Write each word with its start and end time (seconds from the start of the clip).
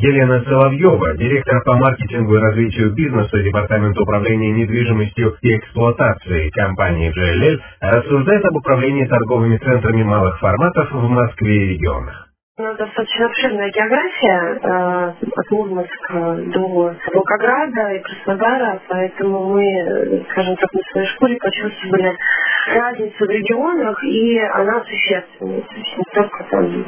Елена 0.00 0.44
Соловьева, 0.44 1.16
директор 1.16 1.60
по 1.64 1.74
маркетингу 1.74 2.36
и 2.36 2.38
развитию 2.38 2.92
бизнеса 2.92 3.42
Департамента 3.42 4.00
управления 4.00 4.52
недвижимостью 4.52 5.36
и 5.42 5.56
эксплуатацией 5.56 6.50
компании 6.50 7.10
JLL, 7.10 7.60
рассуждает 7.80 8.44
об 8.44 8.56
управлении 8.56 9.06
торговыми 9.06 9.56
центрами 9.56 10.04
малых 10.04 10.38
форматов 10.38 10.92
в 10.92 11.08
Москве 11.08 11.56
и 11.56 11.68
регионах. 11.74 12.27
У 12.58 12.62
нас 12.64 12.76
достаточно 12.76 13.26
обширная 13.26 13.70
география 13.70 14.58
э, 14.60 15.12
от 15.36 15.50
Мурманска 15.52 16.38
до 16.52 16.92
Волгограда 17.14 17.92
и 17.92 18.00
Краснодара, 18.00 18.82
поэтому 18.88 19.44
мы, 19.50 20.24
скажем 20.28 20.56
так, 20.56 20.72
на 20.72 20.80
своей 20.90 21.06
шкуре 21.06 21.36
почувствовали 21.36 22.16
разницу 22.74 23.24
в 23.24 23.30
регионах, 23.30 24.02
и 24.02 24.38
она 24.40 24.82
существенная. 24.82 25.60
То 25.60 25.74
есть 25.76 25.98
не 25.98 26.04
только 26.12 26.44
там 26.50 26.84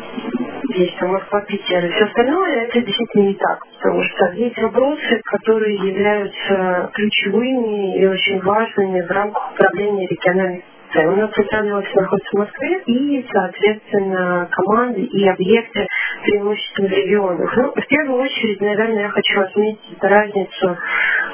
есть 0.75 0.99
там 0.99 1.13
Москва, 1.13 1.41
Питер 1.43 1.85
и 1.85 1.91
все 1.91 2.05
остальное, 2.05 2.65
это 2.65 2.81
действительно 2.81 3.23
не 3.29 3.35
так. 3.35 3.61
Потому 3.79 4.03
что 4.03 4.33
есть 4.33 4.59
вопросы, 4.59 5.21
которые 5.25 5.77
являются 5.77 6.91
ключевыми 6.95 7.97
и 7.97 8.07
очень 8.07 8.41
важными 8.41 9.03
в 9.03 9.11
рамках 9.13 9.53
управления 9.53 10.09
региональных 10.09 10.65
у 10.95 11.17
нас 11.17 11.31
центральный 11.31 11.75
офис 11.75 11.95
находится 11.95 12.31
в 12.33 12.39
Москве 12.39 12.83
и, 12.87 13.27
соответственно, 13.33 14.49
команды 14.51 15.03
и 15.03 15.29
объекты 15.29 15.87
преимущественно 16.25 16.89
в 16.89 16.93
регионах. 16.93 17.57
Ну, 17.57 17.73
в 17.73 17.87
первую 17.87 18.23
очередь, 18.23 18.61
наверное, 18.61 19.03
я 19.03 19.09
хочу 19.09 19.41
отметить 19.41 20.03
разницу 20.03 20.77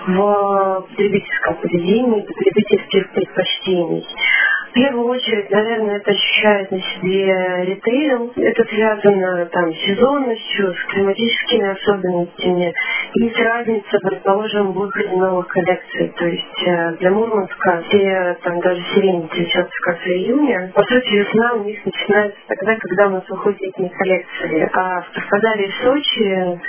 в 0.09 0.87
потребительском 0.89 1.55
поведении, 1.57 2.21
потребительских 2.21 3.11
предпочтений. 3.13 4.07
Первую 4.77 5.09
очередь, 5.09 5.51
наверное, 5.51 5.97
это 5.97 6.11
ощущает 6.11 6.71
на 6.71 6.79
себе 6.79 7.65
ритейл. 7.65 8.31
Это 8.37 8.63
связано 8.65 9.47
там, 9.47 9.73
с 9.73 9.77
сезонностью, 9.79 10.75
с 10.75 10.93
климатическими 10.93 11.71
особенностями 11.71 12.75
и 13.15 13.31
с 13.31 13.39
разницей, 13.39 14.01
предположим, 14.03 14.73
в 14.73 14.79
выходе 14.79 15.17
новых 15.17 15.49
коллекций. 15.49 16.13
То 16.19 16.27
есть 16.27 16.67
э, 16.67 16.93
для 16.99 17.11
Мурманска 17.11 17.85
все 17.89 18.37
там 18.43 18.61
даже 18.61 18.83
сирени 18.95 19.27
цветет 19.29 19.67
в 19.67 19.85
конце 19.87 20.11
июня. 20.11 20.71
По 20.75 20.85
сути, 20.85 21.09
весна 21.09 21.55
у 21.55 21.65
них 21.65 21.83
начинается 21.83 22.39
тогда, 22.47 22.77
когда 22.77 23.07
у 23.07 23.11
нас 23.13 23.29
выходят 23.31 23.59
летние 23.63 23.91
коллекции. 23.91 24.71
А 24.75 25.01
в 25.01 25.11
Краснодаре 25.11 25.65
и 25.65 25.71
в 25.71 25.85
Сочи, 25.85 26.61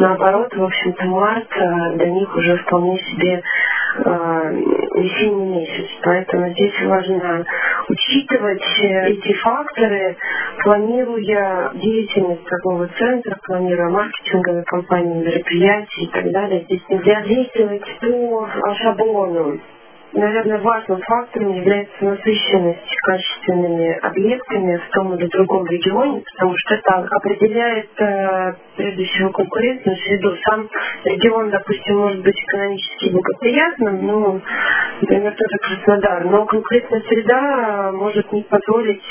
наоборот, 0.00 0.54
в 0.54 0.62
общем-то, 0.62 1.04
март 1.06 1.48
э, 1.56 1.96
для 1.96 2.10
них 2.10 2.36
уже 2.36 2.58
вполне 2.58 2.98
себе 2.98 3.42
весенний 3.96 5.58
месяц. 5.58 5.90
Поэтому 6.02 6.50
здесь 6.50 6.74
важно 6.86 7.44
учитывать 7.88 8.62
э, 8.82 9.10
эти 9.10 9.32
факторы, 9.34 10.16
планируя 10.62 11.70
деятельность 11.74 12.44
торгового 12.44 12.88
центра, 12.98 13.36
планируя 13.44 13.90
маркетинговые 13.90 14.64
компании, 14.64 15.24
мероприятия 15.24 16.02
и 16.02 16.08
так 16.08 16.30
далее. 16.30 16.64
Здесь 16.64 16.82
нельзя 16.88 17.22
действовать 17.22 17.84
по 18.00 18.74
шаблону 18.76 19.60
наверное, 20.14 20.58
важным 20.60 21.00
фактором 21.02 21.54
является 21.54 22.04
насыщенность 22.04 22.96
качественными 23.02 23.98
объектами 23.98 24.76
в 24.76 24.88
том 24.90 25.14
или 25.14 25.26
другом 25.26 25.66
регионе, 25.66 26.22
потому 26.32 26.54
что 26.56 26.74
это 26.74 27.06
определяет 27.10 27.88
э, 27.98 28.54
прежде 28.76 29.04
всего 29.04 29.30
конкурентную 29.30 29.96
среду. 29.98 30.36
Сам 30.48 30.68
регион, 31.04 31.50
допустим, 31.50 31.98
может 31.98 32.22
быть 32.22 32.40
экономически 32.40 33.10
благоприятным, 33.10 34.06
ну, 34.06 34.40
например, 35.00 35.32
тот 35.32 35.50
же 35.50 35.58
Краснодар, 35.58 36.24
но 36.24 36.44
конкурентная 36.46 37.02
среда 37.08 37.92
может 37.92 38.32
не 38.32 38.42
позволить 38.42 39.02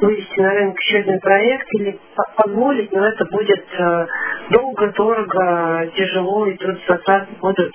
вывести 0.00 0.40
на 0.40 0.50
рынок 0.50 0.78
еще 0.80 0.98
один 0.98 1.20
проект 1.20 1.66
или 1.74 1.98
позволить, 2.36 2.92
но 2.92 3.06
это 3.06 3.24
будет 3.26 3.64
э, 3.78 4.06
долго, 4.50 4.92
дорого, 4.92 5.90
тяжело, 5.96 6.46
и 6.46 6.56
трудозатраты 6.56 7.28
будут 7.40 7.72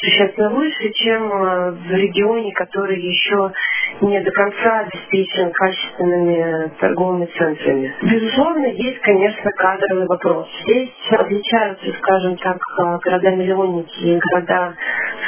существенно 0.00 0.50
выше, 0.50 0.92
чем 0.94 1.32
э, 1.32 1.70
в 1.72 1.90
регионе, 1.92 2.52
который 2.54 3.00
еще 3.00 3.52
не 4.00 4.20
до 4.20 4.30
конца 4.30 4.80
обеспечен 4.80 5.50
качественными 5.52 6.70
торговыми 6.80 7.26
центрами. 7.36 7.94
Безусловно, 8.02 8.66
есть, 8.66 9.00
конечно, 9.00 9.50
кадровый 9.52 10.06
вопрос. 10.06 10.48
Здесь 10.62 10.90
отличаются, 11.12 11.86
скажем 11.98 12.36
так, 12.38 12.56
э, 12.56 12.98
города-миллионники 13.04 14.00
и 14.00 14.18
города 14.18 14.74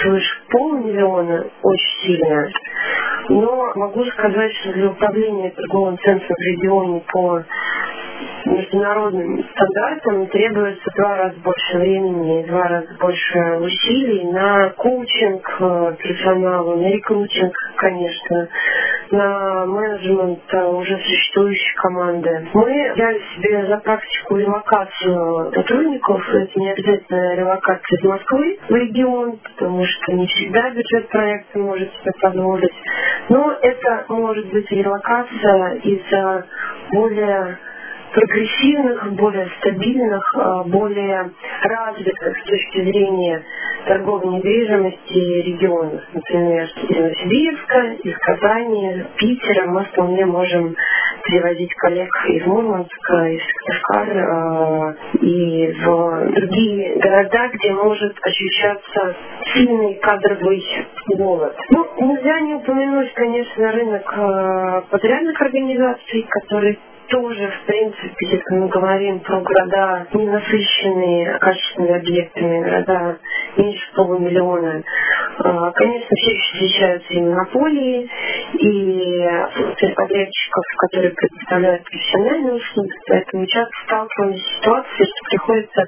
свыше 0.03 0.43
полумиллиона 0.51 1.47
очень 1.63 2.07
сильно. 2.07 2.49
Но 3.31 3.73
могу 3.75 4.05
сказать, 4.07 4.53
что 4.55 4.73
для 4.73 4.89
управления 4.89 5.51
торговым 5.51 5.99
центром 5.99 6.35
в 6.35 6.41
регионе 6.41 7.03
по 7.13 7.43
международным 8.49 9.45
стандартам 9.51 10.27
требуется 10.29 10.91
два 10.97 11.17
раза 11.17 11.37
больше 11.41 11.79
времени 11.79 12.47
два 12.47 12.69
раза 12.69 12.89
больше 13.01 13.39
усилий 13.61 14.25
на 14.33 14.71
коучинг 14.71 15.57
э, 15.61 15.97
персонала, 15.99 16.77
на 16.77 16.89
рекрутинг, 16.89 17.55
конечно, 17.77 18.49
на 19.11 19.67
менеджмент 19.67 20.41
э, 20.53 20.65
уже 20.67 20.99
существующей 20.99 21.75
команды. 21.77 22.49
Мы 22.55 22.93
взяли 22.95 23.23
себе 23.35 23.67
за 23.67 23.77
практику 23.79 24.37
релокацию 24.37 25.53
сотрудников. 25.55 26.23
Это 26.29 26.61
не 26.61 26.71
обязательно 26.71 27.35
релокация 27.35 27.99
из 27.99 28.05
Москвы 28.05 28.59
в 28.69 28.75
регион, 28.75 29.39
потому 29.39 29.85
что 29.85 30.13
не 30.13 30.27
всегда 30.27 30.71
бюджет 30.71 31.09
проекта 31.09 31.59
может 31.59 31.91
себе 32.01 32.13
позволить. 32.21 32.75
Но 33.29 33.57
это 33.63 34.05
может 34.09 34.47
быть 34.53 34.71
релокация 34.71 35.75
из 35.83 36.01
более 36.91 37.59
прогрессивных, 38.13 39.13
более 39.13 39.49
стабильных, 39.59 40.23
а, 40.37 40.65
более 40.65 41.31
развитых 41.63 42.39
с 42.39 42.45
точки 42.45 42.85
зрения 42.85 43.43
торговой 43.87 44.35
недвижимости 44.35 45.19
регионов. 45.19 46.03
Например, 46.13 46.65
из 46.89 46.97
Новосибирска, 46.97 47.81
из 48.03 48.17
Казани, 48.19 49.05
Питера 49.17 49.67
мы 49.67 49.85
вполне 49.85 50.27
можем 50.27 50.75
привозить 51.25 51.75
коллег 51.75 52.09
из 52.29 52.47
Мурманска, 52.47 53.29
из 53.29 53.41
Сыктывкара 53.43 54.97
и 55.21 55.73
в 55.73 56.31
другие 56.33 56.99
города, 56.99 57.49
где 57.53 57.73
может 57.73 58.17
ощущаться 58.23 59.17
сильный 59.53 59.95
кадровый 59.95 60.65
голод. 61.17 61.57
Ну, 61.71 61.87
нельзя 62.01 62.41
не 62.41 62.55
упомянуть, 62.55 63.13
конечно, 63.15 63.73
рынок 63.73 64.15
а, 64.17 64.81
подрядных 64.91 65.41
организаций, 65.41 66.27
который 66.29 66.79
тоже, 67.09 67.51
в 67.51 67.67
принципе, 67.67 68.27
если 68.27 68.55
мы 68.55 68.69
говорим 68.69 69.21
про 69.21 69.41
города, 69.41 70.07
ненасыщенные 70.13 71.39
качественными 71.39 71.99
объектами, 71.99 72.63
города 72.63 73.19
меньше 73.57 73.93
полумиллиона, 73.95 74.83
а, 75.39 75.71
конечно, 75.73 76.17
все 76.17 76.39
встречаются 76.39 77.13
и 77.13 77.21
монополии, 77.21 78.11
и 78.59 79.29
подрядчиков, 79.95 80.65
которые 80.79 81.13
предоставляют 81.15 81.85
профессиональные 81.85 82.55
услуги, 82.55 82.95
поэтому 83.09 83.47
часто 83.47 83.73
сталкиваемся 83.85 84.43
с 84.43 84.59
ситуацией, 84.59 85.07
что 85.07 85.31
приходится 85.31 85.85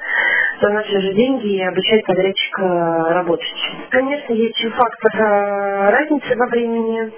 за 0.61 0.69
наши 0.69 1.01
же 1.01 1.15
деньги 1.15 1.61
обучать 1.63 2.05
подрядчика 2.07 3.15
работать. 3.15 3.49
Конечно, 3.91 4.33
есть 4.33 4.59
еще 4.59 4.71
фактор 4.71 5.23
а, 5.23 5.91
разницы 5.91 6.37
во 6.37 6.47
времени, 6.47 7.13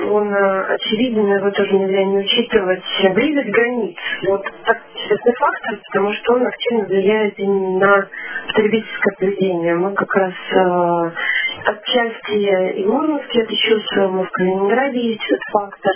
он 0.00 0.32
э, 0.32 0.74
очевиден, 0.74 1.26
его 1.26 1.50
тоже 1.50 1.72
нельзя 1.74 2.04
не 2.04 2.18
учитывать. 2.18 2.82
Близость 3.14 3.50
границ. 3.50 3.96
Вот 4.26 4.42
так 4.64 4.78
честный 5.08 5.34
фактор, 5.34 5.78
потому 5.90 6.12
что 6.14 6.34
он 6.34 6.46
активно 6.46 6.84
влияет 6.84 7.38
именно 7.38 7.78
на 7.78 8.08
потребительское 8.46 9.14
поведение. 9.18 9.74
Мы 9.74 9.94
как 9.94 10.14
раз 10.14 10.32
э, 10.52 11.10
отчасти 11.66 12.80
и 12.80 12.84
Мурманске 12.86 13.40
это 13.42 13.56
чувствуем, 13.56 14.20
и 14.20 14.24
в 14.24 14.30
Калининграде 14.30 15.00
есть 15.00 15.24
этот 15.26 15.42
фактор. 15.52 15.92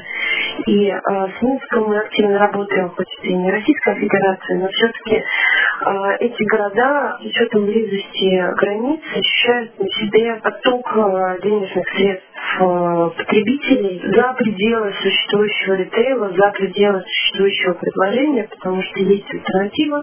И 0.67 0.89
э, 0.89 0.99
с 0.99 1.43
Минском 1.43 1.85
мы 1.85 1.99
активно 1.99 2.39
работаем, 2.39 2.91
хоть 2.91 3.07
и 3.23 3.33
не 3.33 3.51
Российская 3.51 3.95
Федерация, 3.95 4.59
но 4.59 4.69
все-таки 4.69 5.17
э, 5.17 6.17
эти 6.21 6.43
города 6.45 7.19
с 7.21 7.25
учетом 7.25 7.67
близости 7.67 8.55
границ 8.57 9.01
ощущают 9.15 9.79
на 9.79 9.89
себе 9.89 10.35
поток 10.37 10.97
э, 10.97 11.41
денежных 11.43 11.89
средств 11.95 12.36
потребителей 12.59 14.03
за 14.15 14.33
пределы 14.35 14.93
существующего 15.03 15.75
ритейла, 15.75 16.33
за 16.33 16.51
пределы 16.53 17.03
существующего 17.03 17.75
предложения, 17.75 18.49
потому 18.49 18.83
что 18.83 19.01
есть 19.01 19.27
альтернатива, 19.33 20.03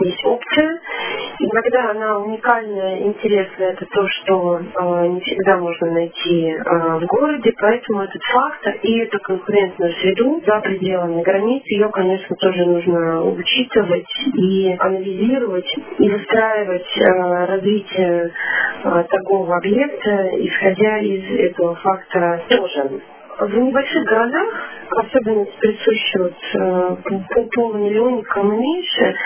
есть 0.00 0.24
опция. 0.24 0.80
Иногда 1.38 1.90
она 1.90 2.18
уникальная, 2.18 3.00
интересная, 3.00 3.72
это 3.72 3.86
то, 3.86 4.06
что 4.08 4.58
э, 4.58 5.06
не 5.08 5.20
всегда 5.20 5.58
можно 5.58 5.90
найти 5.90 6.50
э, 6.50 6.62
в 6.64 7.04
городе, 7.06 7.52
поэтому 7.58 8.02
этот 8.02 8.22
фактор 8.22 8.74
и 8.82 8.98
эту 8.98 9.18
конкурентную 9.20 9.92
среду 9.94 10.42
за 10.46 10.60
пределами 10.60 11.22
границ, 11.22 11.62
ее, 11.66 11.88
конечно, 11.90 12.36
тоже 12.36 12.64
нужно 12.64 13.22
учитывать 13.24 14.06
и 14.34 14.76
анализировать, 14.78 15.66
и 15.98 16.08
выстраивать 16.08 16.96
э, 16.96 17.44
развитие 17.46 18.30
э, 18.84 19.04
торгового 19.10 19.56
объекта, 19.56 20.30
исходя 20.38 20.98
из 20.98 21.50
этого 21.50 21.71
фактора 21.76 22.42
тоже. 22.48 23.00
В 23.40 23.58
небольших 23.58 24.04
городах, 24.04 24.70
особенно 24.90 25.46
присущи 25.58 26.18
вот, 26.18 26.34
э, 26.54 27.46
полумиллионникам 27.54 28.52
и 28.52 28.56
меньше, 28.56 29.16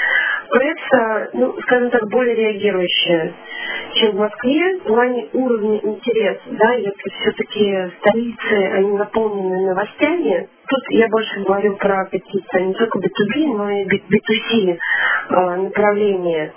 пресса, 0.50 1.30
ну, 1.34 1.54
скажем 1.62 1.90
так, 1.90 2.08
более 2.08 2.34
реагирующая, 2.34 3.32
чем 3.94 4.12
в 4.12 4.16
Москве 4.16 4.78
в 4.78 4.84
плане 4.84 5.28
уровня 5.32 5.80
интереса, 5.82 6.40
да, 6.52 6.72
если 6.74 7.10
все-таки 7.20 7.92
столицы, 7.98 8.72
они 8.74 8.92
наполнены 8.92 9.66
новостями, 9.66 10.48
тут 10.68 10.80
я 10.90 11.08
больше 11.08 11.40
говорю 11.40 11.76
про 11.76 12.04
какие-то 12.06 12.60
не 12.60 12.74
только 12.74 12.98
B2B, 12.98 13.56
но 13.56 13.70
и 13.70 13.84
B2C 13.86 14.78
э, 15.30 15.56
направления, 15.56 16.52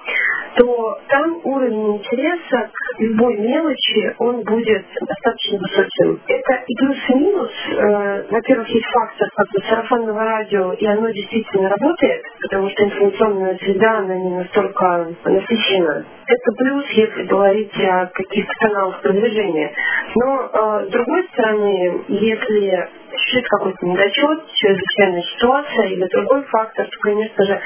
то 0.59 0.97
там 1.07 1.39
уровень 1.43 1.97
интереса 1.97 2.69
к 2.73 2.99
любой 2.99 3.37
мелочи, 3.37 4.13
он 4.19 4.43
будет 4.43 4.85
достаточно 4.99 5.57
высоким. 5.57 6.21
Это 6.27 6.63
и 6.67 6.75
плюс 6.75 6.97
минус. 7.15 7.51
Э, 7.77 8.25
во-первых, 8.29 8.67
есть 8.67 8.85
фактор 8.87 9.29
как 9.35 9.47
бы 9.47 9.61
сарафанного 9.69 10.23
радио, 10.23 10.73
и 10.73 10.85
оно 10.85 11.09
действительно 11.11 11.69
работает, 11.69 12.23
потому 12.41 12.69
что 12.71 12.83
информационная 12.83 13.57
среда, 13.57 13.99
она 13.99 14.15
не 14.15 14.29
настолько 14.31 15.07
насыщена. 15.23 16.05
Это 16.27 16.51
плюс, 16.57 16.85
если 16.89 17.23
говорить 17.23 17.73
о 17.79 18.07
каких-то 18.07 18.53
каналах 18.59 19.01
продвижения. 19.01 19.71
Но, 20.15 20.49
э, 20.51 20.87
с 20.87 20.89
другой 20.91 21.23
стороны, 21.31 22.03
если 22.09 22.89
существует 23.19 23.47
какой-то 23.47 23.85
недочет, 23.85 24.53
чрезвычайная 24.55 25.23
ситуация 25.23 25.87
или 25.87 26.07
другой 26.07 26.43
фактор, 26.43 26.85
то, 26.85 26.99
конечно 27.01 27.45
же, 27.45 27.59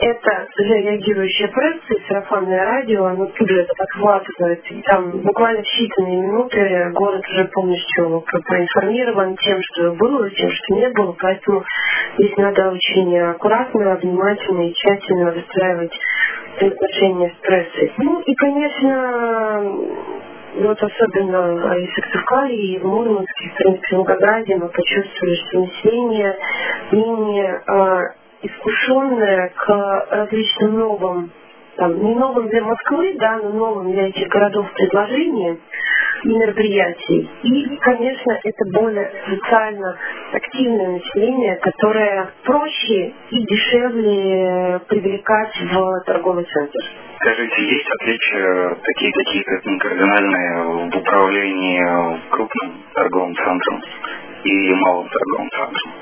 это 0.00 0.46
уже 0.58 0.74
реагирующая 0.80 1.48
пресса 1.48 1.94
и 1.94 2.08
сарафанное 2.08 2.64
радио, 2.64 3.04
оно 3.04 3.26
тут 3.26 3.48
же 3.48 3.60
это 3.62 3.72
подхватывает. 3.76 4.62
И 4.70 4.82
там 4.82 5.10
буквально 5.22 5.62
в 5.62 5.66
считанные 5.66 6.20
минуты 6.20 6.90
город 6.92 7.22
уже 7.28 7.44
полностью 7.46 8.24
проинформирован 8.46 9.36
тем, 9.36 9.58
что 9.62 9.92
было, 9.92 10.30
тем, 10.30 10.50
что 10.50 10.74
не 10.74 10.88
было. 10.90 11.14
Поэтому 11.20 11.62
здесь 12.18 12.36
надо 12.36 12.70
очень 12.70 13.18
аккуратно, 13.18 13.96
внимательно 13.96 14.68
и 14.68 14.74
тщательно 14.74 15.32
выстраивать 15.32 15.92
отношения 16.60 17.30
с 17.30 17.46
прессой. 17.46 17.92
Ну 17.98 18.20
и, 18.20 18.34
конечно, 18.34 19.94
вот 20.56 20.82
особенно 20.82 21.74
и 21.76 21.86
в 21.86 21.94
Сыктывкаре, 21.94 22.56
и 22.56 22.78
в 22.78 22.84
Мурманске, 22.84 23.50
в 23.50 23.54
принципе, 23.56 23.88
в 23.88 23.98
Волгограде 23.98 24.56
мы 24.56 24.68
почувствовали, 24.68 25.36
что 25.36 25.60
население 25.60 26.38
менее 26.92 27.62
э, 27.66 28.02
искушенное 28.42 29.52
к 29.56 30.06
различным 30.10 30.78
новым, 30.78 31.30
там, 31.76 31.98
не 32.04 32.14
новым 32.14 32.48
для 32.48 32.62
Москвы, 32.62 33.16
да, 33.18 33.38
но 33.38 33.50
новым 33.50 33.92
для 33.92 34.08
этих 34.08 34.28
городов 34.28 34.70
предложениям 34.74 35.58
и 36.24 36.28
мероприятий. 36.28 37.28
И, 37.42 37.76
конечно, 37.76 38.32
это 38.42 38.64
более 38.72 39.10
социально 39.28 39.96
активное 40.32 40.88
население, 40.92 41.56
которое 41.56 42.30
проще 42.44 43.12
и 43.30 43.42
дешевле 43.44 44.80
привлекать 44.88 45.54
в 45.60 46.00
торговый 46.06 46.44
центр. 46.44 46.80
Скажите, 47.20 47.62
есть 47.62 47.88
отличия 48.00 48.76
такие 48.82 49.12
какие-то 49.12 49.78
кардинальные 49.78 50.90
в 50.90 50.96
управлении 50.96 52.20
крупным 52.30 52.82
торговым 52.94 53.34
центром 53.36 53.82
и 54.44 54.74
малым 54.74 55.08
торговым 55.08 55.50
центром? 55.50 55.92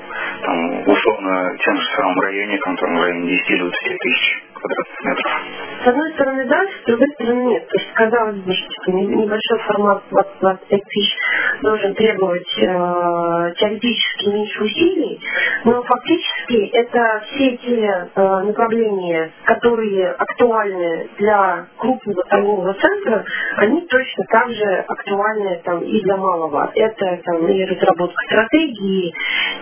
Там, 0.43 0.87
условно, 0.87 1.57
тем 1.63 1.77
же 1.77 1.87
самым 1.95 2.19
районе, 2.19 2.57
там, 2.57 2.75
там, 2.77 2.97
в 2.97 3.01
районе 3.01 3.35
10-20 3.35 3.71
тысяч 3.99 4.42
С 5.83 5.87
одной 5.87 6.13
стороны, 6.13 6.45
да, 6.45 6.61
с 6.63 6.85
другой 6.85 7.07
стороны, 7.09 7.43
нет. 7.43 7.67
То 7.67 7.77
есть, 7.77 7.93
казалось 7.93 8.37
бы, 8.37 8.53
что 8.53 8.91
небольшой 8.93 9.59
формат 9.67 10.03
20-25 10.41 10.57
тысяч 10.69 11.17
должен 11.61 11.93
требовать 11.95 12.57
э, 12.57 13.53
теоретически 13.57 14.27
меньше 14.27 14.63
усилий, 14.63 15.19
но 15.65 15.83
фактически 15.83 16.67
это 16.73 17.23
все 17.27 17.57
те 17.57 18.09
э, 18.15 18.43
направления, 18.43 19.31
которые 19.43 20.11
актуальны 20.11 21.09
для 21.17 21.65
крупного 21.77 22.23
торгового 22.29 22.73
центра, 22.75 23.25
они 23.57 23.81
точно 23.87 24.23
так 24.29 24.49
же 24.51 24.85
актуальны 24.87 25.61
там, 25.65 25.81
и 25.81 26.01
для 26.01 26.15
малого. 26.15 26.71
Это 26.75 27.19
там, 27.25 27.45
и 27.47 27.65
разработка 27.65 28.23
стратегии, 28.25 29.13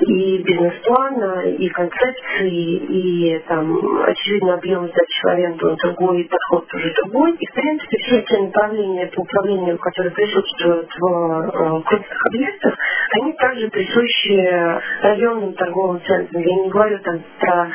и 0.01 0.38
бизнес-плана, 0.44 1.42
и 1.48 1.68
концепции, 1.69 2.75
и 2.75 3.39
там, 3.48 4.03
очевидно, 4.03 4.53
объем 4.56 4.91
сдачи 4.92 5.22
в 5.24 5.28
аренду 5.28 5.76
другой, 5.78 6.28
подход 6.30 6.68
тоже 6.68 6.94
другой. 7.02 7.36
И, 7.40 7.46
в 7.48 7.54
принципе, 7.54 7.98
все 7.98 8.20
эти 8.20 8.34
направления 8.34 9.08
по 9.08 9.22
управлению, 9.22 9.78
которые 9.78 10.12
присутствуют 10.12 10.90
в 10.98 11.06
э, 11.06 11.82
крупных 11.84 12.26
объектах, 12.28 12.76
они 13.14 13.34
также 13.34 13.70
присущи 13.70 14.82
районным 15.02 15.54
торговым 15.54 16.02
центрам. 16.02 16.42
Я 16.42 16.64
не 16.64 16.70
говорю 16.70 17.00
там 17.00 17.22
про 17.40 17.70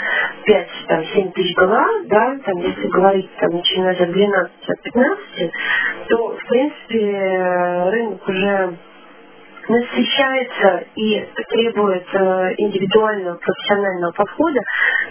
5-7 0.48 1.32
тысяч 1.32 1.54
ГЛА, 1.56 1.86
да, 2.06 2.38
там, 2.44 2.58
если 2.58 2.88
говорить, 2.88 3.30
там, 3.38 3.50
начиная 3.50 4.02
от 4.02 4.12
12 4.12 4.52
от 4.68 4.82
15, 4.82 5.52
то, 6.08 6.36
в 6.36 6.48
принципе, 6.48 7.90
рынок 7.90 8.28
уже 8.28 8.76
насыщается 9.68 10.84
и 10.94 11.26
требует 11.48 12.06
э, 12.12 12.54
индивидуального 12.58 13.36
профессионального 13.36 14.12
подхода 14.12 14.60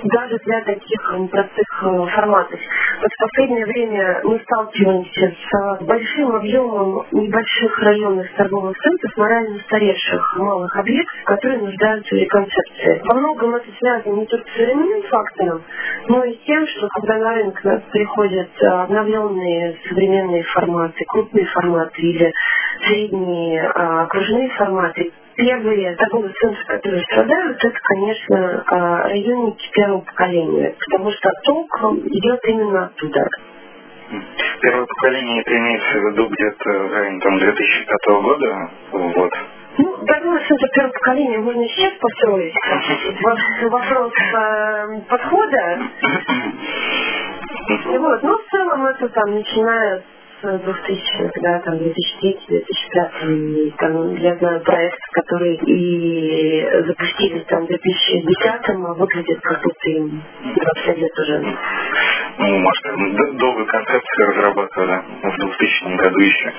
даже 0.04 0.38
для 0.46 0.62
таких 0.64 1.02
простых 1.30 1.84
э, 1.84 2.06
форматов. 2.16 2.60
Вот 3.02 3.12
в 3.12 3.18
последнее 3.20 3.66
время 3.66 4.22
мы 4.24 4.40
сталкиваемся 4.40 5.34
с 5.52 5.84
большим 5.84 6.36
объемом 6.36 7.06
небольших 7.12 7.80
районных 7.80 8.34
торговых 8.36 8.78
центров, 8.78 9.18
морально 9.18 9.58
устаревших 9.58 10.38
малых 10.38 10.76
объектов, 10.78 11.24
которые 11.26 11.60
нуждаются 11.60 12.16
в 12.16 12.18
реконцепции. 12.18 13.02
Во 13.04 13.20
многом 13.20 13.56
это 13.56 13.68
связано 13.78 14.16
не 14.16 14.26
только 14.26 14.50
с 14.50 14.56
временным 14.56 15.04
фактором, 15.04 15.62
но 16.08 16.24
и 16.24 16.34
с 16.36 16.40
тем, 16.46 16.68
что 16.68 16.88
когда 16.90 17.18
на 17.18 17.34
рынок 17.36 17.62
приходят 17.92 18.50
обновленные 18.62 19.78
современные 19.88 20.44
форматы, 20.44 21.04
крупные 21.08 21.46
форматы 21.46 22.02
или 22.02 22.32
средние 22.86 23.68
а, 23.68 24.04
окружные 24.04 24.50
форматы. 24.50 25.12
Первые 25.36 25.96
центры, 25.96 26.64
которые 26.66 27.04
страдают, 27.04 27.58
это, 27.58 27.80
конечно, 27.84 28.64
а, 28.68 29.04
районники 29.10 29.70
первого 29.74 30.02
поколения, 30.02 30.76
потому 30.86 31.12
что 31.12 31.30
ток 31.44 31.68
идет 32.06 32.40
именно 32.46 32.86
оттуда. 32.86 33.28
Первое 34.62 34.86
поколение 34.86 35.42
это 35.42 35.58
имеется 35.58 35.92
в 35.92 36.12
виду 36.12 36.30
где-то 36.30 36.70
в 36.70 36.94
районе 36.94 37.20
там, 37.20 37.40
2005 37.40 38.22
года, 38.22 38.70
вот. 38.92 39.32
Ну, 39.78 39.98
торговый 40.06 40.42
центр 40.48 40.68
первого 40.74 40.94
поколения 40.94 41.38
можно 41.40 41.68
сейчас 41.68 41.94
построить. 42.00 42.54
Вопрос 43.70 44.14
э, 44.34 45.02
подхода. 45.10 45.80
Вот. 47.68 48.22
Но 48.22 48.38
в 48.38 48.46
целом 48.52 48.86
это 48.86 49.10
там 49.10 49.34
начиная 49.34 50.04
2000-х, 50.50 51.32
да, 51.42 51.60
там 51.60 51.76
2003-2005, 51.76 53.74
там, 53.78 54.16
я 54.18 54.36
знаю 54.36 54.62
проект, 54.62 55.00
который 55.14 55.56
и 55.56 56.68
запустили 56.88 57.40
там 57.48 57.66
в 57.66 57.70
2010-м, 57.70 58.86
а 58.86 58.94
выглядит 58.94 59.40
как 59.42 59.62
будто 59.62 59.90
им 59.90 60.22
20 60.44 60.98
лет 60.98 61.20
уже. 61.20 61.58
Ну, 62.38 62.60
может, 62.60 63.38
долгую 63.38 63.66
концепцию 63.66 64.28
разрабатывали 64.28 65.02
в 65.24 65.38
2000 65.38 65.96
году 65.98 66.20
еще. 66.20 66.54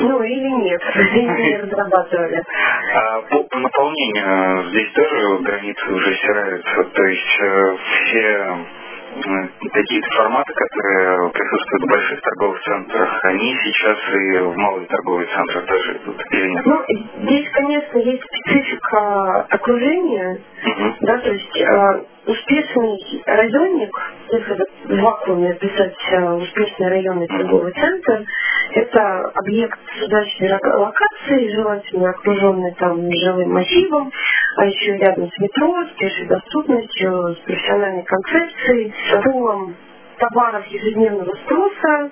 Ну, 0.00 0.22
или 0.22 0.48
нет, 0.62 0.82
не 1.14 1.56
разрабатывали. 1.56 2.42
А 2.94 3.20
по, 3.22 3.42
по 3.44 3.58
наполнению 3.58 4.70
здесь 4.70 4.92
тоже 4.92 5.38
границы 5.42 5.92
уже 5.92 6.14
стираются, 6.16 6.84
то 6.84 7.02
есть 7.04 7.40
э, 7.40 7.76
все 8.06 8.56
такие 9.72 10.02
форматы, 10.16 10.52
которые 10.52 11.30
присутствуют 11.30 11.82
в 11.82 11.88
больших 11.88 12.20
торговых 12.20 12.62
центрах, 12.62 13.24
они 13.24 13.56
сейчас 13.64 13.98
и 14.12 14.38
в 14.38 14.56
малых 14.56 14.88
торговых 14.88 15.28
центрах 15.30 15.66
тоже 15.66 15.96
идут, 15.98 16.22
или 16.30 16.48
нет? 16.48 16.66
Ну, 16.66 16.82
здесь, 17.22 17.50
конечно, 17.52 17.98
есть 17.98 18.22
специфика 18.24 19.46
окружения, 19.50 20.38
угу. 20.66 20.94
да, 21.00 21.18
то 21.18 21.30
есть 21.30 21.56
э, 21.56 22.04
успешный 22.26 23.22
районник, 23.26 23.90
если 24.32 24.64
в 24.84 25.02
вакууме 25.02 25.50
описать 25.50 25.96
э, 26.12 26.32
успешный 26.34 26.88
районный 26.88 27.26
торговый 27.26 27.72
центр, 27.72 28.24
это 28.72 29.30
объект 29.34 29.78
с 29.98 30.02
удачной 30.02 30.58
локацией, 30.62 31.54
желательно 31.54 32.10
окруженный 32.10 32.74
там 32.74 33.10
жилым 33.10 33.52
массивом, 33.52 34.10
а 34.56 34.66
еще 34.66 34.96
рядом 34.96 35.28
с 35.30 35.38
метро, 35.38 35.84
с 35.84 35.98
пешей 35.98 36.26
доступностью, 36.26 37.34
с 37.34 37.38
профессиональной 37.44 38.04
концепцией, 38.04 38.94
с 39.12 39.22
пулом 39.22 39.74
товаров 40.18 40.66
ежедневного 40.66 41.34
спроса, 41.44 42.10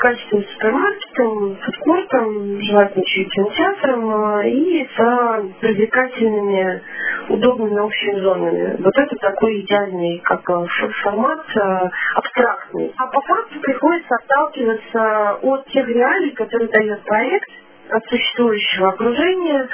качественным 0.00 0.44
супермаркетом, 0.54 1.56
фудкортом, 1.56 2.62
желательно 2.62 3.02
еще 3.02 3.22
и 3.22 3.28
кинотеатром, 3.28 4.38
э, 4.40 4.50
и 4.50 4.88
с 4.88 5.58
привлекательными, 5.60 6.82
удобными 7.28 7.78
общими 7.78 8.20
зонами. 8.20 8.76
Вот 8.82 8.94
это 8.96 9.16
такой 9.16 9.60
идеальный 9.60 10.18
как 10.24 10.48
э, 10.48 10.66
формат 11.02 11.44
э, 11.56 11.90
абстрактный. 12.14 12.92
А 12.96 13.06
по 13.06 13.20
факту 13.20 13.60
приходится 13.60 14.14
отталкиваться 14.16 15.38
от 15.42 15.66
тех 15.66 15.86
реалий, 15.88 16.30
которые 16.30 16.68
дает 16.68 17.02
проект, 17.04 17.50
от 17.90 18.04
существующего 18.06 18.88
окружения, 18.88 19.68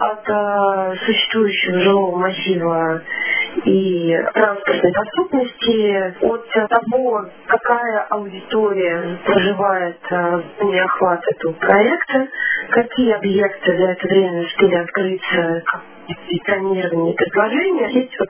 от 0.00 0.28
э, 0.28 0.96
существующего 1.06 1.78
жилого 1.80 2.16
массива 2.16 3.02
и 3.64 4.16
транспортной 4.32 4.92
доступности, 4.92 6.14
от 6.24 6.48
того, 6.68 7.26
какая 7.46 8.06
аудитория 8.10 9.18
проживает 9.24 9.98
э, 10.10 10.42
в 10.60 10.84
охват 10.84 11.20
этого 11.32 11.52
проекта, 11.54 12.28
какие 12.70 13.12
объекты 13.12 13.76
за 13.76 13.84
это 13.90 14.08
время 14.08 14.42
успели 14.42 14.74
открыться, 14.76 15.62
позиционирование 16.06 17.14
предложения. 17.14 18.02
Есть 18.02 18.18
вот 18.18 18.28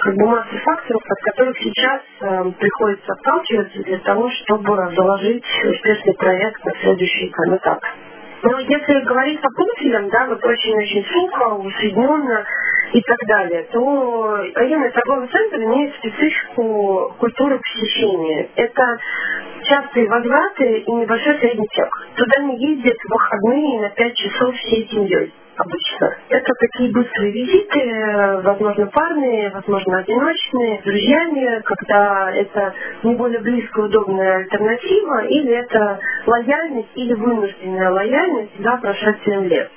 как 0.00 0.14
бы 0.14 0.26
масса 0.26 0.58
факторов, 0.64 1.02
от 1.04 1.18
которых 1.20 1.58
сейчас 1.58 2.02
э, 2.20 2.52
приходится 2.58 3.12
отталкиваться 3.12 3.82
для 3.82 3.98
того, 3.98 4.30
чтобы 4.30 4.76
заложить 4.94 5.44
успешный 5.64 6.14
проект 6.14 6.64
на 6.64 6.72
следующий 6.80 7.28
этап. 7.28 7.80
Но 8.48 8.60
если 8.60 9.00
говорить 9.00 9.40
по 9.40 9.48
пунктам, 9.50 10.08
да, 10.08 10.26
вот 10.26 10.44
очень-очень 10.44 11.04
сухо, 11.06 11.54
усредненно 11.54 12.44
и 12.92 13.02
так 13.02 13.18
далее, 13.26 13.64
то 13.72 14.36
районный 14.54 14.92
торговый 14.92 15.26
центр 15.28 15.56
имеет 15.56 15.96
специфику 15.96 17.12
культуры 17.18 17.58
посещения. 17.58 18.48
Это 18.54 18.98
частые 19.64 20.08
возвраты 20.08 20.78
и 20.78 20.92
небольшой 20.92 21.40
средний 21.40 21.66
чек. 21.72 21.88
Туда 22.14 22.42
не 22.44 22.56
ездят 22.70 22.96
в 22.96 23.12
выходные 23.12 23.80
на 23.80 23.90
5 23.90 24.14
часов 24.14 24.54
всей 24.54 24.88
семьей 24.90 25.32
обычно. 25.56 26.14
Это 26.28 26.52
такие 26.58 26.92
быстрые 26.92 27.32
визиты, 27.32 28.42
возможно, 28.42 28.86
парные, 28.86 29.50
возможно, 29.50 29.98
одиночные, 29.98 30.80
с 30.80 30.84
друзьями, 30.84 31.62
когда 31.64 32.32
это 32.32 32.74
не 33.02 33.14
более 33.14 33.40
близкая, 33.40 33.86
удобная 33.86 34.36
альтернатива, 34.36 35.24
или 35.26 35.52
это 35.52 36.00
лояльность 36.26 36.90
или 36.94 37.14
вынужденная 37.14 37.90
лояльность 37.90 38.58
за 38.58 38.76
прошествием 38.76 39.44
лет. 39.44 39.70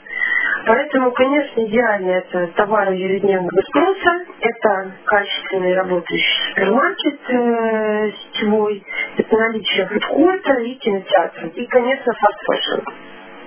Поэтому, 0.66 1.12
конечно, 1.12 1.66
идеально 1.66 2.12
это 2.12 2.48
товары 2.56 2.94
ежедневного 2.94 3.62
спроса, 3.62 4.26
это 4.42 4.92
качественный 5.06 5.74
работающий 5.74 6.50
супермаркет 6.50 7.20
э, 7.30 8.12
сетевой, 8.12 8.84
это 9.18 9.38
наличие 9.38 9.88
фудкорта 9.88 10.54
и 10.60 10.74
кинотеатра. 10.76 11.48
И, 11.48 11.66
конечно, 11.66 12.14
fast 12.14 12.39
fashion 12.39 12.82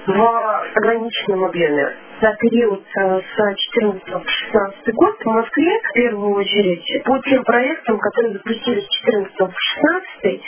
в 0.06 0.64
ограниченном 0.74 1.44
объеме 1.44 1.92
за 2.22 2.32
период 2.38 2.80
э, 2.96 3.20
с 3.20 3.56
14 3.56 4.04
по 4.04 4.22
16 4.24 4.94
год 4.94 5.16
в 5.18 5.26
Москве, 5.26 5.80
в 5.82 5.92
первую 5.92 6.34
очередь, 6.36 7.04
по 7.04 7.18
тем 7.18 7.42
проектам, 7.42 7.98
которые 7.98 8.34
запустились 8.34 8.84
с 8.84 8.98
14 9.04 9.36
по 9.36 9.50
16, 9.50 10.42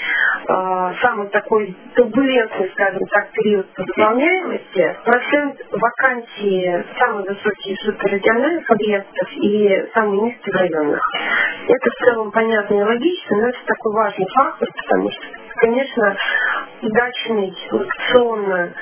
самый 1.02 1.28
такой 1.28 1.76
турбулентный, 1.96 2.70
скажем 2.74 3.06
так, 3.10 3.30
период 3.32 3.66
по 3.74 3.82
заполняемости, 3.82 4.96
процент 5.04 5.60
вакансии 5.72 6.84
самый 6.98 7.24
высокий 7.24 7.74
в 7.74 7.80
суперрегиональных 7.80 8.70
объектов 8.70 9.28
и 9.32 9.88
самый 9.94 10.18
низкий 10.18 10.50
в 10.50 10.54
районах. 10.54 11.00
Это 11.66 11.90
в 11.90 12.04
целом 12.04 12.30
понятно 12.30 12.74
и 12.74 12.82
логично, 12.82 13.36
но 13.36 13.48
это 13.48 13.58
такой 13.66 13.92
важный 13.94 14.26
фактор, 14.34 14.68
потому 14.76 15.10
что 15.10 15.44
конечно, 15.56 16.16
удачный 16.82 17.56
локационно 17.70 18.72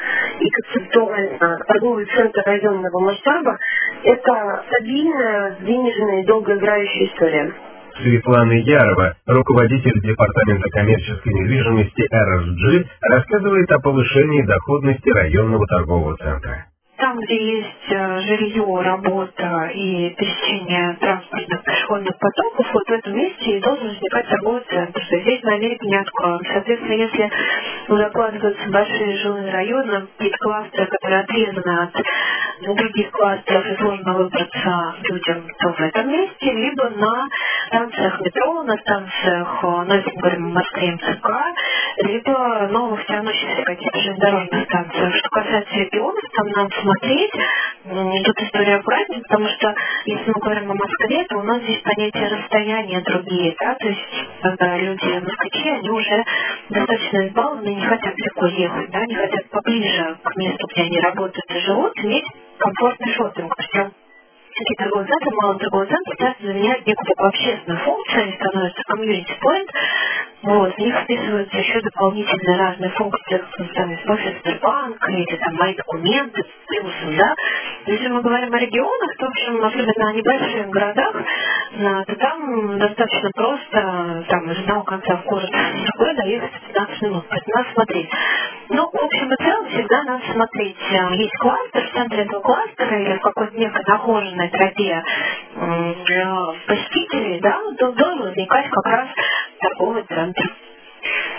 и 0.41 0.51
концептуально 0.51 1.59
торговый 1.67 2.07
центр 2.07 2.43
районного 2.45 3.01
масштаба– 3.01 3.59
это 4.05 4.65
стабильная, 4.67 5.57
денежная 5.61 6.23
и 6.23 6.27
долгоиграющая 6.27 7.07
история. 7.07 7.55
Светлана 8.01 8.53
Ярова, 8.53 9.15
руководитель 9.27 10.01
Департамента 10.01 10.69
коммерческой 10.71 11.35
недвижимости 11.35 12.09
РСГ, 12.11 12.89
рассказывает 13.03 13.71
о 13.71 13.81
повышении 13.81 14.43
доходности 14.43 15.11
районного 15.11 15.67
торгового 15.67 16.17
центра. 16.17 16.72
Там, 17.13 17.21
где 17.21 17.59
есть 17.59 17.91
э, 17.91 18.21
жилье, 18.23 18.81
работа 18.81 19.71
и 19.75 20.09
пересечение 20.17 20.97
транспортных 20.99 21.63
пешеходных 21.63 22.19
потоков, 22.19 22.67
вот 22.73 22.89
в 22.89 22.91
этом 22.91 23.15
месте 23.15 23.59
и 23.59 23.61
должен 23.61 23.87
возникать 23.87 24.29
торговый 24.31 24.63
центр. 24.71 24.99
То 24.99 25.17
есть 25.17 25.23
здесь 25.27 25.43
на 25.43 25.53
Америке 25.53 25.89
не 25.89 25.97
откроем. 25.97 26.41
Соответственно, 26.51 26.93
если 26.95 27.31
закладываются 27.87 28.71
большие 28.71 29.19
жилые 29.19 29.53
районы, 29.53 30.07
какие-то 30.17 30.39
кластеры, 30.39 30.87
которые 30.87 31.21
отрезаны 31.21 31.83
от 31.83 31.93
других 32.63 33.11
кластеров 33.11 33.67
и 33.67 33.77
сложно 33.77 34.15
выбраться 34.15 34.95
людям, 35.03 35.47
то 35.59 35.73
в 35.73 35.81
этом 35.81 36.11
месте, 36.11 36.51
либо 36.51 36.89
на 36.97 37.29
станциях 37.67 38.21
метро, 38.21 38.63
на 38.63 38.77
станциях, 38.79 39.65
э, 39.65 39.85
ну, 39.87 39.95
если 39.95 40.11
мы 40.13 40.21
говорим 40.21 40.47
о 40.47 40.51
Москве, 40.51 40.93
МЦК, 40.93 41.31
либо 41.99 42.69
новых 42.71 43.05
тянущихся 43.07 43.63
каких-то 43.65 43.99
железнодорожных 43.99 44.65
станциях. 44.65 45.15
Что 45.17 45.29
касается 45.29 45.75
регионов, 45.75 46.23
там 46.35 46.49
надо 46.49 46.71
смотреть, 46.81 47.02
тут 48.23 48.41
история 48.41 48.77
аккуратнее, 48.77 49.23
потому 49.23 49.49
что 49.49 49.75
если 50.05 50.31
мы 50.31 50.41
говорим 50.41 50.71
о 50.71 50.75
Москве, 50.75 51.25
то 51.25 51.39
у 51.39 51.43
нас 51.43 51.61
здесь 51.63 51.81
понятия 51.83 52.29
расстояния 52.29 53.01
другие, 53.01 53.57
да, 53.59 53.75
то 53.75 53.89
есть 53.89 54.01
когда 54.41 54.79
люди 54.79 55.19
москвичи, 55.19 55.69
они 55.69 55.91
уже 55.91 56.25
достаточно 56.71 57.27
избалованы, 57.27 57.75
не 57.75 57.85
хотят 57.87 58.15
далеко 58.15 58.47
ехать, 58.47 58.91
да, 58.91 59.05
не 59.05 59.15
хотят 59.15 59.51
поближе 59.51 60.17
к 60.23 60.37
месту, 60.37 60.67
где 60.73 60.83
они 60.83 61.01
работают 61.01 61.45
и 61.51 61.59
живут, 61.59 61.93
иметь 61.99 62.27
комфортный 62.59 63.13
шопинг. 63.15 63.57
Причем 63.57 63.93
такие 64.57 64.77
торговые 64.77 65.09
центры, 65.09 65.31
малый 65.43 65.59
торговый 65.59 65.89
центр 65.89 66.17
часто 66.17 66.47
заменяют 66.47 66.87
некую 66.87 67.07
такую 67.07 67.29
общественную 67.29 67.81
функцию, 67.81 68.23
они 68.23 68.33
становятся 68.35 68.83
point, 69.43 69.69
вот, 70.43 70.75
в 70.75 70.79
них 70.79 70.97
вписываются 71.03 71.57
еще 71.57 71.81
дополнительные 71.81 72.59
разные 72.59 72.91
функции, 72.91 73.43
там, 73.75 73.93
офис 73.93 74.41
Сбербанка, 74.41 75.13
или 75.13 75.37
там 75.37 75.55
мои 75.55 75.75
документы, 75.75 76.45
плюсом, 76.67 77.17
да. 77.17 77.35
Если 77.87 78.09
мы 78.09 78.23
говорим 78.23 78.53
о 78.53 78.59
регионах, 78.59 79.17
то, 79.19 79.27
в 79.27 79.29
общем, 79.31 79.65
особенно 79.65 80.09
о 80.09 80.13
небольших 80.13 80.69
городах, 80.69 81.17
то 82.07 82.17
там 82.17 82.79
достаточно 82.79 83.31
просто, 83.35 84.25
там, 84.29 84.51
из 84.51 84.59
одного 84.59 84.83
конца 84.83 85.17
в 85.17 85.25
город 85.27 85.51
другой 85.51 86.15
доехать 86.17 86.53
в 86.53 86.67
15 86.67 87.03
минут. 87.03 87.29
То 87.29 87.35
есть 87.35 87.47
надо 87.49 87.69
смотреть. 87.73 88.09
Ну, 88.69 88.91
в 88.91 89.05
общем 89.05 89.33
и 89.33 89.37
целом, 89.37 89.69
всегда 89.69 90.03
надо 90.05 90.25
смотреть. 90.33 90.77
Э, 90.91 91.15
есть 91.17 91.37
кластер, 91.39 91.87
в 91.87 91.93
центре 91.95 92.23
этого 92.23 92.41
кластера 92.41 92.99
или 92.99 93.19
в 93.19 93.21
какой-то 93.21 93.57
некой 93.57 93.83
нахоженной 93.87 94.49
тропе 94.49 95.03
э, 95.55 95.95
посетителей, 96.67 97.41
да, 97.41 97.61
должен 97.79 98.23
возникать 98.23 98.69
как 98.71 98.87
раз 98.87 99.09
торговый 99.61 100.05
центр. 100.33 100.63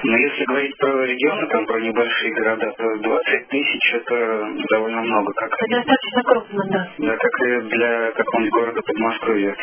Но 0.05 0.17
если 0.17 0.43
говорить 0.43 0.77
про 0.77 1.05
регионы, 1.05 1.47
там 1.47 1.65
про 1.65 1.79
небольшие 1.79 2.33
города, 2.33 2.73
то 2.77 2.97
20 2.97 3.47
тысяч 3.47 3.93
это 3.93 4.49
довольно 4.69 5.01
много. 5.01 5.31
Как... 5.33 5.49
Это 5.53 5.77
достаточно 5.77 6.23
крупно, 6.23 6.63
да. 6.69 6.89
Да, 6.97 7.15
как 7.15 7.47
и 7.47 7.61
для 7.69 8.11
какого-нибудь 8.11 8.53
города 8.53 8.81
Подмосковья. 8.85 9.55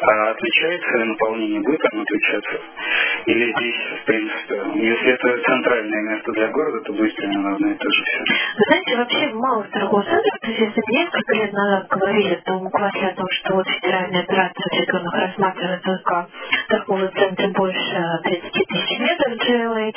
А 0.00 0.30
отличается 0.30 0.98
ли 0.98 1.04
наполнение? 1.04 1.60
Будет 1.60 1.80
оно 1.92 2.02
отличаться? 2.02 2.60
Или 3.26 3.52
здесь, 3.52 3.76
в 4.02 4.04
принципе, 4.06 4.62
если 4.74 5.12
это 5.12 5.38
центральное 5.42 6.02
место 6.02 6.32
для 6.32 6.48
города, 6.48 6.80
то 6.80 6.92
будет 6.92 7.14
примерно 7.14 7.54
одно 7.54 7.70
и 7.70 7.74
то 7.74 7.88
же 7.88 8.02
все? 8.02 8.18
Вы 8.18 8.64
знаете, 8.66 8.96
вообще 8.96 9.28
в 9.28 9.34
малых 9.34 9.70
торговых 9.70 10.04
центрах, 10.06 10.40
то 10.40 10.48
есть 10.48 10.60
если 10.60 10.82
несколько 10.88 11.34
лет 11.34 11.52
назад 11.52 11.86
говорили, 11.88 12.40
то 12.44 12.58
буквально 12.58 13.08
о 13.08 13.14
том, 13.14 13.26
что 13.30 13.54
вот 13.54 13.68
федеральная 13.68 14.22
операция 14.22 14.66
в 14.68 14.80
регионах 14.80 15.14
рассматривает 15.14 15.82
только 15.82 16.28
торговый 16.76 17.08
центр 17.08 17.48
больше 17.48 18.20
30 18.24 18.52
тысяч 18.52 18.98
метров 18.98 19.32
GLA, 19.38 19.92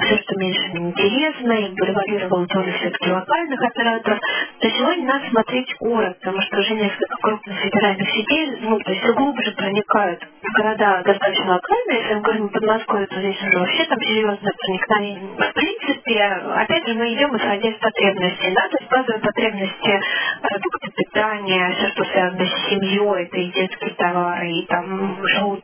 все, 0.00 0.18
что 0.18 0.36
меньше 0.36 0.72
неинтересно, 0.72 1.52
и 1.52 1.74
превалировала 1.74 2.46
доля 2.46 2.72
все-таки 2.72 3.10
локальных 3.10 3.62
операторов, 3.62 4.18
то 4.60 4.70
сегодня 4.70 5.06
надо 5.06 5.28
смотреть 5.30 5.76
город, 5.78 6.16
потому 6.18 6.42
что 6.42 6.58
уже 6.58 6.74
несколько 6.74 7.16
крупных 7.22 7.58
федеральных 7.58 8.10
сетей, 8.10 8.58
ну, 8.62 8.78
то 8.80 8.92
есть 8.92 9.06
глубже 9.14 9.52
проникают 9.52 10.20
в 10.42 10.56
города 10.56 11.02
достаточно 11.04 11.52
локальные, 11.52 12.00
если 12.00 12.14
мы 12.14 12.20
говорим 12.20 12.48
Подмосковье, 12.48 13.06
то 13.06 13.20
здесь 13.20 13.42
уже 13.42 13.58
вообще 13.58 13.84
там 13.84 14.00
серьезное 14.00 14.52
проникновение. 14.58 15.36
В 15.38 15.52
принципе, 15.54 16.22
опять 16.22 16.86
же, 16.86 16.94
мы 16.94 17.14
идем 17.14 17.36
исходя 17.36 17.68
из 17.68 17.76
потребностей, 17.76 18.52
да, 18.54 18.68
то 18.68 18.76
есть 18.80 18.90
базовые 18.90 19.20
потребности 19.20 20.00
продукты 20.42 20.90
питания, 20.96 21.74
все, 21.76 21.88
что 21.90 22.04
связано 22.04 22.46
с 22.46 22.68
семьей, 22.70 23.22
это 23.22 23.36
и 23.36 23.52
детские 23.52 23.90
товары, 23.90 24.50
и 24.50 24.66
там 24.66 25.26
жилые 25.26 25.60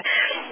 товары, 0.00 0.02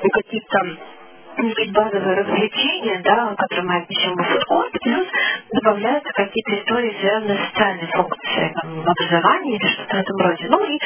и 0.03 1.00
какие-то 1.41 1.61
какие 1.61 1.73
базовые 1.73 2.17
развлечения, 2.17 3.01
да, 3.05 3.35
которые 3.37 3.65
мы 3.65 3.77
отнесем 3.77 4.15
в 4.15 4.23
фудкорт, 4.23 4.73
плюс 4.83 5.07
добавляются 5.53 6.13
какие-то 6.13 6.55
истории, 6.61 6.97
связанные 7.01 7.39
с 7.39 7.49
социальной 7.51 7.87
функцией, 7.87 8.53
там, 8.55 8.81
образование 8.87 9.57
или 9.57 9.67
что-то 9.67 9.97
в 9.97 10.01
этом 10.01 10.17
роде. 10.17 10.47
Ну 10.49 10.65
и 10.65 10.79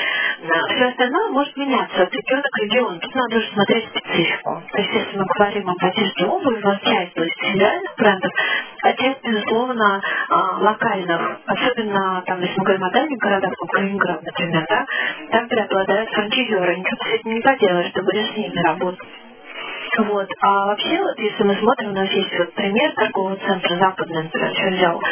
все 0.75 0.85
остальное 0.87 1.29
может 1.31 1.57
меняться 1.57 2.03
от 2.03 2.13
региона 2.13 2.43
к 2.43 2.59
региону. 2.63 3.01
Тут 3.01 3.15
надо 3.15 3.37
уже 3.37 3.53
смотреть 3.53 3.89
специфику. 3.89 4.63
То 4.71 4.79
есть, 4.79 4.93
если 4.93 5.19
мы 5.19 5.25
говорим 5.25 5.71
об 5.71 5.77
одежде 5.81 6.25
обуви, 6.27 6.57
у 6.57 6.67
нас 6.67 6.81
часть, 6.81 7.15
то 7.15 7.23
есть 7.23 7.37
федеральных 7.41 7.97
брендов, 7.97 8.33
а 8.83 8.93
часть, 8.93 9.25
безусловно, 9.25 10.03
локальных. 10.61 11.41
Особенно, 11.47 12.23
там, 12.27 12.41
если 12.41 12.59
мы 12.59 12.65
говорим 12.65 12.85
о 12.85 12.91
дальних 12.91 13.19
городах, 13.19 13.53
как 13.59 13.71
Калининград, 13.71 14.23
например, 14.23 14.67
да, 14.69 14.87
там 15.31 15.49
преобладают 15.49 16.11
франчайзеры. 16.11 16.77
Ничего 16.77 16.97
с 16.97 17.15
этим 17.15 17.35
не 17.35 17.41
поделаешь, 17.41 17.93
ты 17.93 18.03
будешь 18.03 18.33
с 18.33 18.37
ними 18.37 18.67
работать. 18.67 19.09
Вот. 19.97 20.29
А 20.41 20.67
вообще, 20.67 21.01
вот 21.01 21.19
если 21.19 21.43
мы 21.45 21.57
смотрим, 21.57 21.91
у 21.91 21.95
нас 21.95 22.11
есть 22.11 22.39
вот 22.39 22.53
пример 22.55 22.93
торгового 22.95 23.37
центра 23.37 23.77
западный, 23.77 24.25
например, 24.25 24.55
что 24.55 24.71
взял 24.71 25.03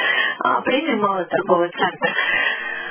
а, 0.44 0.60
премию 0.62 0.98
малый 0.98 1.24
торговый 1.26 1.70
центр. 1.70 2.08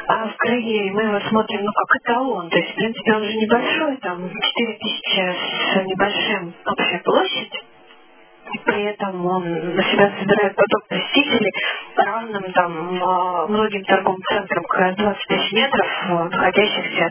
А 0.07 0.27
в 0.27 0.35
Крае 0.37 0.91
мы 0.91 1.03
его 1.03 1.19
смотрим, 1.29 1.63
ну, 1.63 1.71
как 1.71 2.01
эталон. 2.01 2.49
То 2.49 2.57
есть, 2.57 2.71
в 2.71 2.75
принципе, 2.75 3.13
он 3.13 3.23
же 3.23 3.33
небольшой, 3.33 3.97
там 3.97 4.29
4 4.29 4.73
тысячи 4.73 5.35
с 5.73 5.85
небольшим 5.85 6.53
общая 6.65 7.01
площадь. 7.03 7.63
И 8.53 8.57
при 8.65 8.83
этом 8.83 9.25
он 9.25 9.75
на 9.75 9.83
себя 9.83 10.11
собирает 10.19 10.55
поток 10.55 10.87
посетителей 10.89 11.51
по 11.95 12.03
разным 12.03 12.51
там 12.53 13.03
а, 13.03 13.47
многим 13.47 13.83
торговым 13.85 14.21
центрам, 14.29 14.95
20 14.95 15.27
тысяч 15.27 15.51
метров, 15.53 15.87
находящихся 16.31 17.09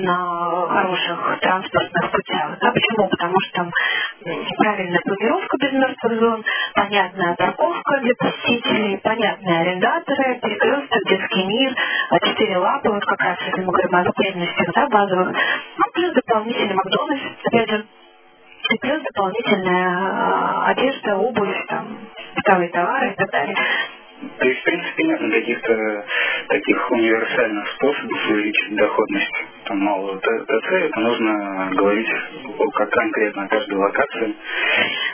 на 0.00 0.66
хороших 0.66 1.38
транспортных 1.40 2.10
путях. 2.10 2.58
Да, 2.60 2.72
почему? 2.72 3.08
Потому 3.08 3.34
что 3.40 3.52
там 3.54 3.70
правильная 4.56 5.00
планировка 5.04 5.56
без 5.58 5.72
мертвых 5.72 6.20
зон, 6.20 6.44
понятная 6.74 7.34
парковка 7.34 8.00
для 8.00 8.14
посетителей, 8.14 8.96
понятные 8.98 9.60
арендаторы, 9.60 10.40
перекресток, 10.40 11.04
детский 11.08 11.44
мир, 11.44 11.74
четыре 12.24 12.58
лапы, 12.58 12.90
вот 12.90 13.04
как 13.04 13.20
раз 13.20 13.38
если 13.46 13.60
мы 13.62 13.72
говорим 13.72 13.96
о 13.96 14.04
потребностях 14.04 14.74
да, 14.74 14.88
базовых, 14.88 15.28
ну, 15.76 15.84
плюс 15.92 16.14
дополнительный 16.14 16.74
Макдональдс, 16.74 17.22
опять 17.44 17.70
же, 17.70 17.86
и 18.70 18.78
плюс 18.78 19.02
дополнительная 19.02 20.64
одежда, 20.66 21.16
обувь, 21.16 21.66
там, 21.66 21.98
бытовые 22.36 22.70
товары 22.70 23.10
и 23.10 23.14
так 23.16 23.30
далее. 23.30 23.56
То 24.38 24.48
есть, 24.48 24.60
в 24.60 24.64
принципе, 24.64 25.04
нет 25.04 25.20
каких-то 25.20 26.04
таких 26.48 26.90
универсальных 26.90 27.68
способов 27.74 28.30
увеличить 28.30 28.76
доходность 28.76 29.44
там, 29.64 29.78
малого 29.78 30.18
ТЦ. 30.18 30.72
Это 30.72 31.00
нужно 31.00 31.70
говорить 31.72 32.08
как 32.74 32.90
конкретно 32.90 33.44
о 33.44 33.48
каждой 33.48 33.74
локации. 33.74 34.34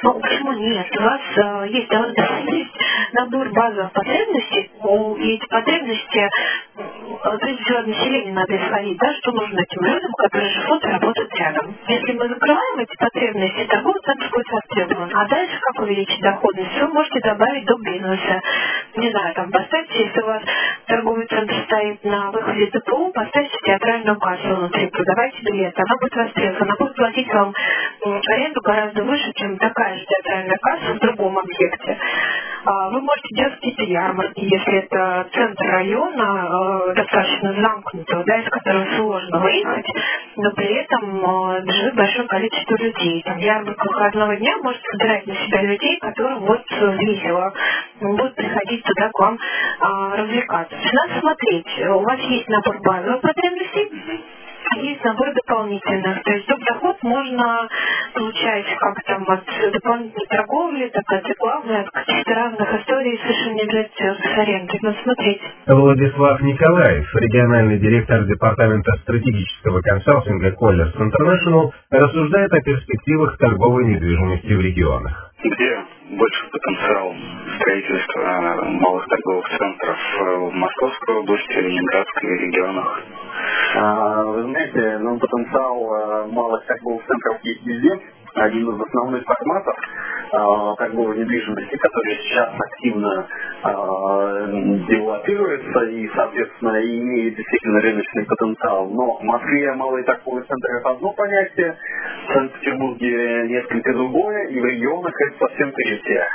Ну, 0.02 0.20
почему 0.20 0.52
нет? 0.52 0.86
У 0.98 1.02
вас 1.02 1.20
э, 1.36 1.66
есть, 1.68 1.90
есть 1.90 2.70
набор 3.12 3.48
базовых 3.50 3.92
потребностей, 3.92 4.70
и 5.18 5.34
эти 5.34 5.46
потребности 5.48 6.28
от 7.24 7.86
населения 7.86 8.32
надо 8.32 8.56
исходить, 8.56 8.98
да, 8.98 9.12
что 9.14 9.32
нужно 9.32 9.60
этим 9.60 9.84
людям, 9.84 10.12
которые 10.12 10.50
живут 10.50 10.84
и 10.84 10.88
работают 10.88 11.34
рядом. 11.34 11.74
Если 11.86 12.12
мы 12.12 12.28
закрываем 12.28 12.78
эти 12.78 12.96
потребности, 12.96 13.64
торговый 13.64 14.00
центр 14.02 14.28
будет 14.32 14.50
востребован. 14.50 15.10
А 15.14 15.26
дальше 15.26 15.58
как 15.60 15.82
увеличить 15.82 16.20
доходность? 16.20 16.80
Вы 16.80 16.88
можете 16.88 17.20
добавить 17.20 17.64
до 17.64 17.76
бизнеса. 17.78 18.40
Не 18.96 19.10
знаю, 19.10 19.34
там 19.34 19.50
поставьте, 19.50 20.04
если 20.04 20.20
у 20.20 20.26
вас 20.26 20.42
торговый 20.86 21.26
центр 21.26 21.54
стоит 21.66 22.04
на 22.04 22.30
выходе 22.30 22.66
ТПУ, 22.66 23.12
поставьте 23.12 23.56
театральную 23.64 24.18
кассу 24.18 24.54
внутри, 24.54 24.86
продавайте 24.88 25.38
билеты. 25.42 25.82
Она 25.82 25.96
будет 26.00 26.16
востребована, 26.16 26.64
она 26.64 26.74
будет 26.78 26.94
платить 26.96 27.32
вам 27.32 27.54
аренду 28.04 28.60
гораздо 28.62 29.04
выше, 29.04 29.32
чем 29.34 29.56
такая 29.58 29.96
же 29.98 30.04
театральная 30.06 30.58
касса 30.60 30.94
в 30.94 30.98
другом 30.98 31.38
объекте. 31.38 31.98
Вы 32.64 33.00
можете 33.00 33.34
делать 33.34 33.54
какие-то 33.54 33.82
ярмарки, 33.84 34.40
если 34.40 34.78
это 34.78 35.26
центр 35.32 35.64
района, 35.64 36.92
достаточно 36.94 37.52
замкнутого, 37.52 38.24
да, 38.24 38.36
из 38.38 38.48
которого 38.48 38.96
сложно 38.96 39.38
выехать, 39.38 39.86
но 40.36 40.50
при 40.52 40.74
этом 40.74 41.66
живет 41.66 41.94
большое 41.94 42.28
количество 42.28 42.76
людей. 42.76 43.22
Там 43.22 43.38
ярмарка 43.38 43.86
выходного 43.86 44.36
дня 44.36 44.56
может 44.62 44.82
собирать 44.90 45.26
на 45.26 45.34
себя 45.34 45.62
людей, 45.62 45.98
которым 45.98 46.40
вот 46.40 46.62
весело 46.70 47.52
будут 48.00 48.34
приходить 48.34 48.82
туда 48.84 49.10
к 49.10 49.18
вам 49.18 49.38
а, 49.80 50.16
развлекаться. 50.16 50.76
Надо 50.92 51.20
смотреть, 51.20 51.66
у 51.88 52.00
вас 52.00 52.20
есть 52.20 52.48
набор 52.48 52.80
базовых 52.82 53.20
потребностей, 53.20 53.90
есть 54.80 55.04
набор 55.04 55.32
дополнительных. 55.34 56.22
То 56.22 56.32
есть 56.32 56.46
доход 56.46 56.96
можно 57.02 57.68
получать 58.14 58.66
как 58.78 59.02
там 59.04 59.24
от 59.28 59.44
дополнительной 59.72 60.26
торговли, 60.28 60.88
так 60.88 61.04
от 61.08 61.26
рекламы, 61.26 61.78
от 61.80 61.90
каких-то 61.90 62.34
разных 62.34 62.80
историй, 62.80 63.18
совершенно 63.22 63.54
не 63.54 63.62
обязательно 63.62 64.14
с 64.14 64.38
арендой. 64.38 64.78
Надо 64.82 64.96
смотреть. 65.02 65.42
Владислав 65.66 66.40
Николаев, 66.42 67.14
региональный 67.14 67.78
директор 67.78 68.24
Департамента 68.24 68.92
стратегического 69.02 69.80
консалтинга 69.80 70.50
Colliers 70.50 70.94
International, 70.96 71.72
рассуждает 71.90 72.52
о 72.52 72.60
перспективах 72.60 73.38
торговой 73.38 73.86
недвижимости 73.86 74.52
в 74.52 74.60
регионах. 74.60 75.27
Где 75.40 75.86
больше 76.18 76.50
потенциал 76.50 77.14
строительства 77.60 78.64
малых 78.64 79.06
торговых 79.06 79.48
центров 79.56 79.96
в 80.18 80.50
Московской 80.50 81.14
области, 81.14 81.52
Ленинградской 81.52 82.38
регионах? 82.38 83.02
Вы 84.34 84.42
знаете, 84.42 84.98
ну, 84.98 85.16
потенциал 85.16 86.26
малых 86.32 86.66
торговых 86.66 87.06
центров 87.06 87.38
есть 87.44 87.64
везде. 87.64 88.00
Один 88.34 88.68
из 88.68 88.80
основных 88.80 89.24
форматов 89.24 89.76
торговой 90.30 91.18
недвижимости, 91.18 91.76
который 91.76 92.16
сейчас 92.22 92.50
активно 92.58 93.26
девелопируется 94.88 95.80
и, 95.90 96.08
соответственно, 96.14 96.80
имеет 96.82 97.36
действительно 97.36 97.80
рыночный 97.80 98.24
потенциал. 98.24 98.88
Но 98.90 99.18
в 99.18 99.22
Москве 99.22 99.72
малые 99.74 100.04
торговые 100.04 100.44
центры 100.44 100.78
это 100.78 100.90
одно 100.90 101.12
понятие, 101.12 101.76
в 102.28 102.32
Санкт-Петербурге 102.32 103.48
несколько 103.48 103.92
другое, 103.94 104.48
и 104.48 104.60
в 104.60 104.64
регионах 104.64 105.14
это 105.20 105.46
совсем 105.46 105.72
третье 105.72 106.26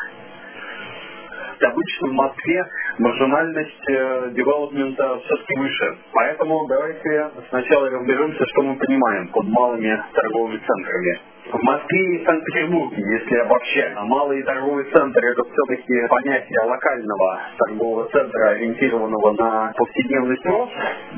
обычно 1.66 2.08
в 2.10 2.14
Москве 2.14 2.66
маржинальность 3.00 3.90
э, 3.90 4.32
девелопмента 4.32 5.20
все-таки 5.20 5.60
выше. 5.60 5.98
Поэтому 6.12 6.68
давайте 6.68 7.32
сначала 7.50 7.90
разберемся, 7.90 8.46
что 8.48 8.64
мы 8.64 8.76
понимаем 8.76 9.30
под 9.30 9.46
малыми 9.48 10.04
торговыми 10.14 10.58
центрами. 10.58 11.33
В 11.52 11.62
Москве 11.62 12.16
и 12.16 12.26
Санкт-Петербурге, 12.26 13.04
если 13.04 13.36
обобщать, 13.36 13.94
малые 14.04 14.44
торговые 14.44 14.90
центры 14.92 15.30
это 15.30 15.44
все-таки 15.44 16.08
понятие 16.08 16.60
локального 16.66 17.40
торгового 17.58 18.10
центра, 18.10 18.50
ориентированного 18.52 19.34
на 19.34 19.74
повседневный 19.76 20.38
спрос. 20.38 20.70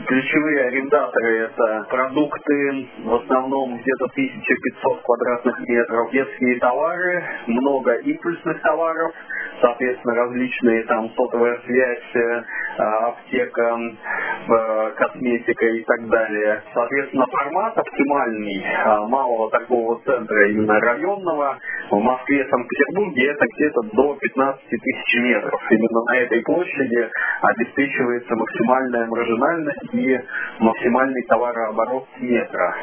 Ключевые 0.08 0.66
арендаторы 0.66 1.38
это 1.38 1.86
продукты, 1.90 2.88
в 3.04 3.16
основном 3.16 3.78
где-то 3.78 4.06
1500 4.06 5.02
квадратных 5.04 5.60
метров, 5.70 6.12
детские 6.12 6.60
товары, 6.60 7.24
много 7.46 7.94
импульсных 7.94 8.62
товаров, 8.62 9.14
соответственно, 9.62 10.16
различные 10.16 10.84
там 10.86 11.12
сотовая 11.16 11.60
связь, 11.66 12.16
э, 12.16 12.44
аптека, 12.84 13.80
э, 14.48 14.92
косметика 14.98 15.66
и 15.66 15.84
так 15.84 16.08
далее. 16.08 16.62
Соответственно, 16.74 17.26
формат 17.32 17.78
оптимальный 17.78 18.64
э, 18.64 19.08
малого 19.08 19.50
торгового 19.52 20.02
центра, 20.04 20.50
именно 20.50 20.80
районного, 20.80 21.58
в 21.92 22.00
Москве 22.00 22.48
Санкт-Петербурге 22.50 23.32
это 23.32 23.46
где-то 23.56 23.82
до 23.94 24.18
15 24.20 24.62
тысяч 24.70 25.16
метров. 25.22 25.60
Именно 25.70 26.02
на 26.04 26.18
этой 26.18 26.42
площади 26.42 27.10
обеспечивается 27.42 28.36
максимальная 28.36 29.06
маржинальность 29.08 29.94
и 29.94 30.20
максимальный 30.60 31.22
товарооборот 31.28 32.08
метра. 32.20 32.76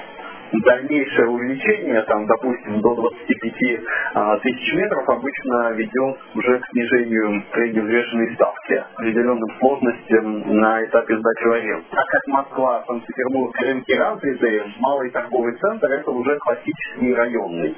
Дальнейшее 0.61 1.29
увеличение, 1.29 2.03
там, 2.03 2.27
допустим, 2.27 2.81
до 2.81 2.95
25 2.95 3.81
а, 4.15 4.39
тысяч 4.39 4.75
метров 4.75 5.09
обычно 5.09 5.73
ведет 5.73 6.19
уже 6.35 6.59
к 6.59 6.67
снижению 6.73 7.43
средневзвешенной 7.53 8.35
ставки, 8.35 8.85
определенным 8.95 9.49
сложностям 9.59 10.61
на 10.61 10.85
этапе 10.85 11.17
сдачи 11.17 11.45
в 11.45 11.53
аренду. 11.53 11.85
Так 11.91 12.07
как 12.07 12.27
Москва, 12.27 12.85
Санкт-Петербург, 12.87 13.55
рынки 13.61 13.93
развитые, 13.93 14.65
малый 14.81 15.11
торговый 15.11 15.57
центр– 15.57 15.87
это 15.91 16.11
уже 16.11 16.39
классический 16.39 17.15
районный 17.15 17.77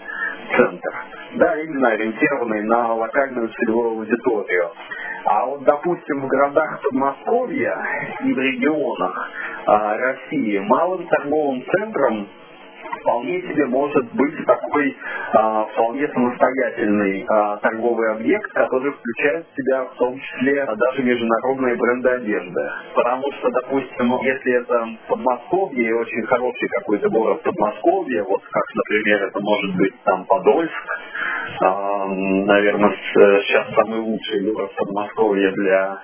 центр. 0.57 0.95
Да, 1.37 1.57
именно 1.61 1.89
ориентированный 1.89 2.63
на 2.63 2.95
локальную 2.95 3.49
целевую 3.49 3.99
аудиторию. 3.99 4.71
А 5.27 5.47
вот, 5.47 5.65
допустим, 5.65 6.21
в 6.21 6.27
городах 6.27 6.81
Подмосковья 6.83 7.77
и 8.25 8.33
в 8.33 8.39
регионах 8.39 9.31
а, 9.67 9.97
России 9.97 10.59
малым 10.59 11.07
торговым 11.07 11.65
центром 11.65 12.29
вполне 13.01 13.41
себе 13.43 13.67
может 13.67 14.13
быть 14.15 14.47
такой 14.47 14.97
а, 15.33 15.65
вполне 15.65 16.09
самостоятельный 16.09 17.25
а, 17.29 17.57
торговый 17.59 18.13
объект, 18.13 18.51
который 18.53 18.93
включает 18.93 19.47
в 19.47 19.57
себя 19.57 19.85
в 19.85 19.95
том 19.97 20.19
числе 20.19 20.63
а, 20.63 20.75
даже 20.75 21.03
международные 21.03 21.77
бренды 21.77 22.09
одежды. 22.09 22.71
Потому 22.95 23.25
что, 23.33 23.51
допустим, 23.51 24.17
если 24.23 24.61
это 24.61 24.89
Подмосковье 25.09 25.89
и 25.89 25.93
очень 25.93 26.23
хороший 26.27 26.69
какой-то 26.69 27.09
город 27.11 27.43
Подмосковье, 27.43 28.23
вот 28.25 28.43
как, 28.51 28.65
например, 28.75 29.23
это 29.25 29.41
может 29.41 29.77
быть 29.77 29.95
там 30.05 30.25
Подольск, 30.25 30.73
а, 31.61 32.07
наверное, 32.07 32.97
сейчас 33.15 33.75
самый 33.75 34.01
лучший 34.01 34.53
город 34.53 34.71
Подмосковья 34.77 35.51
для 35.53 35.99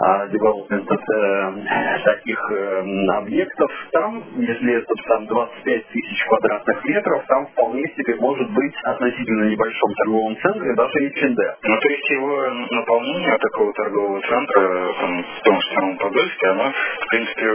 development 0.00 0.88
э, 0.90 2.04
таких 2.04 2.38
э, 2.50 3.06
объектов, 3.16 3.70
там, 3.92 4.22
если 4.36 4.74
это 4.74 4.92
там 5.08 5.26
25 5.26 5.86
тысяч 5.88 6.24
квадратных 6.26 6.84
метров, 6.84 7.24
там 7.28 7.46
вполне 7.46 7.82
себе 7.96 8.16
может 8.16 8.50
быть 8.50 8.74
относительно 8.84 9.44
небольшом 9.44 9.94
торговом 9.94 10.36
центре 10.40 10.74
даже 10.74 10.98
H&D. 10.98 11.54
Ну, 11.62 11.80
то 11.80 11.88
есть 11.88 12.10
его 12.10 12.50
наполнение 12.70 13.38
такого 13.38 13.72
торгового 13.72 14.20
центра 14.22 14.92
там, 15.00 15.24
в 15.24 15.42
том 15.42 15.60
же 15.60 15.74
самом 15.74 15.98
Подольске, 15.98 16.46
оно, 16.48 16.72
в 16.72 17.08
принципе, 17.08 17.52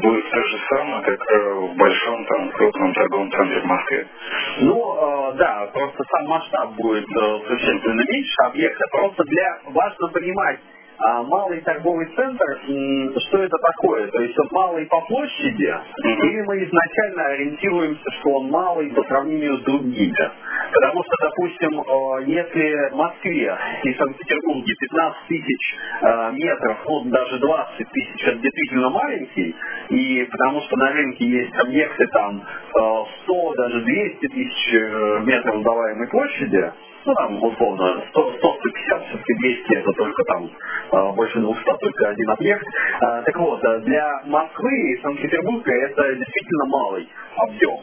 будет 0.00 0.30
то 0.30 0.42
же 0.44 0.58
самое, 0.70 1.02
как 1.02 1.20
в 1.20 1.76
большом 1.76 2.24
там 2.26 2.50
крупном 2.50 2.94
торговом 2.94 3.30
центре 3.30 3.60
в 3.60 3.64
Москве. 3.64 4.06
Ну, 4.60 4.76
э, 4.76 5.36
да, 5.36 5.70
просто 5.72 6.04
сам 6.10 6.26
масштаб 6.26 6.70
будет 6.76 7.04
э, 7.04 7.38
существенно 7.48 8.02
меньше 8.02 8.36
объекта. 8.46 8.84
Просто 8.90 9.24
для 9.24 9.58
важно 9.66 10.08
понимать, 10.08 10.60
а 11.04 11.22
малый 11.24 11.60
торговый 11.62 12.06
центр, 12.14 12.60
что 13.28 13.42
это 13.42 13.56
такое? 13.58 14.08
То 14.08 14.22
есть 14.22 14.38
он 14.38 14.48
малый 14.52 14.86
по 14.86 15.00
площади, 15.02 15.74
или 15.98 16.42
мы 16.42 16.64
изначально 16.64 17.24
ориентируемся, 17.26 18.10
что 18.20 18.30
он 18.30 18.50
малый 18.50 18.90
по 18.90 19.02
сравнению 19.04 19.58
с 19.58 19.62
другими? 19.62 20.30
Потому 20.72 21.02
что, 21.04 21.14
допустим, 21.20 21.80
э, 21.80 22.24
если 22.26 22.90
в 22.90 22.96
Москве 22.96 23.58
и 23.82 23.94
Санкт-Петербурге 23.94 24.74
15 24.80 25.26
тысяч 25.28 25.74
э, 26.02 26.32
метров, 26.32 26.78
вот 26.86 27.08
даже 27.10 27.38
20 27.38 27.88
тысяч, 27.90 28.24
это 28.24 28.38
действительно 28.38 28.90
маленький, 28.90 29.54
и 29.90 30.24
потому 30.30 30.62
что 30.62 30.76
на 30.76 30.92
рынке 30.92 31.26
есть 31.26 31.54
объекты 31.56 32.06
там 32.08 32.42
100, 32.70 33.52
э, 33.52 33.56
даже 33.56 33.80
200 33.82 34.28
тысяч 34.28 34.72
метров 35.26 35.60
сдаваемой 35.60 36.08
площади, 36.08 36.72
ну 37.04 37.14
там 37.14 37.42
условно 37.42 38.04
100, 38.10 38.32
150, 38.38 39.06
все-таки 39.06 39.34
200 39.34 39.74
это 39.74 39.92
только 39.92 40.24
там 40.24 40.50
а, 40.90 41.12
больше 41.12 41.38
200, 41.40 41.64
только 41.64 42.08
один 42.08 42.30
объект. 42.30 42.66
А, 43.00 43.22
так 43.22 43.36
вот, 43.38 43.60
для 43.84 44.22
Москвы 44.26 44.92
и 44.92 45.02
Санкт-Петербурга 45.02 45.72
это 45.72 46.14
действительно 46.14 46.66
малый 46.66 47.08
объем. 47.36 47.78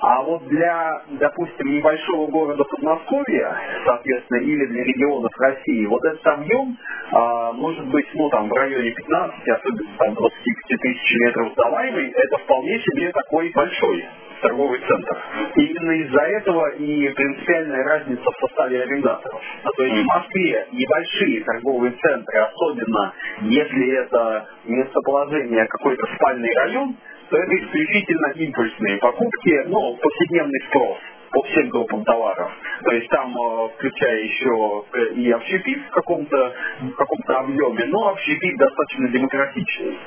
А 0.00 0.22
вот 0.22 0.46
для, 0.48 1.02
допустим, 1.12 1.76
небольшого 1.76 2.26
города 2.26 2.62
Подмосковья, 2.64 3.56
соответственно, 3.86 4.38
или 4.40 4.66
для 4.66 4.84
регионов 4.84 5.32
России, 5.38 5.86
вот 5.86 6.04
этот 6.04 6.26
объем 6.26 6.76
а, 7.10 7.52
может 7.52 7.86
быть, 7.86 8.06
ну, 8.14 8.28
там, 8.28 8.48
в 8.48 8.52
районе 8.52 8.90
15, 8.90 9.48
особенно 9.48 9.90
там 9.98 10.14
25 10.14 10.80
тысяч 10.80 11.14
метров 11.20 11.52
сдаваемый, 11.52 12.10
это 12.10 12.38
вполне 12.38 12.78
себе 12.80 13.10
такой 13.12 13.50
большой 13.54 14.04
торговый 14.40 14.80
центр. 14.80 15.18
И 15.56 15.62
именно 15.62 15.92
из-за 15.92 16.22
этого 16.22 16.68
и 16.70 17.08
принципиальная 17.10 17.84
разница 17.84 18.22
в 18.22 18.46
составе 18.46 18.82
арендаторов. 18.82 19.40
А 19.64 19.70
то 19.70 19.82
есть 19.84 20.02
в 20.02 20.06
Москве 20.06 20.66
небольшие 20.72 21.44
торговые 21.44 21.92
центры, 21.92 22.38
особенно 22.40 23.12
если 23.42 23.90
это 24.02 24.46
местоположение 24.64 25.66
какой-то 25.66 26.06
спальный 26.14 26.54
район, 26.56 26.96
то 27.30 27.36
это 27.36 27.56
исключительно 27.56 28.32
импульсные 28.36 28.98
покупки, 28.98 29.62
ну, 29.66 29.96
повседневный 29.96 30.60
спрос 30.68 30.98
по 31.30 31.42
всем 31.42 31.68
группам 31.68 32.04
товаров. 32.04 32.50
То 32.82 32.90
есть 32.92 33.08
там, 33.08 33.34
э, 33.36 33.68
включая 33.76 34.22
еще 34.22 34.84
э, 34.92 35.14
и 35.14 35.30
общепит 35.30 35.86
в 35.86 35.90
каком-то 35.90 36.52
каком-то 36.96 37.38
объеме, 37.40 37.84
но 37.86 38.08
общепит 38.08 38.56
достаточно 38.56 39.08
демократичный, 39.08 39.98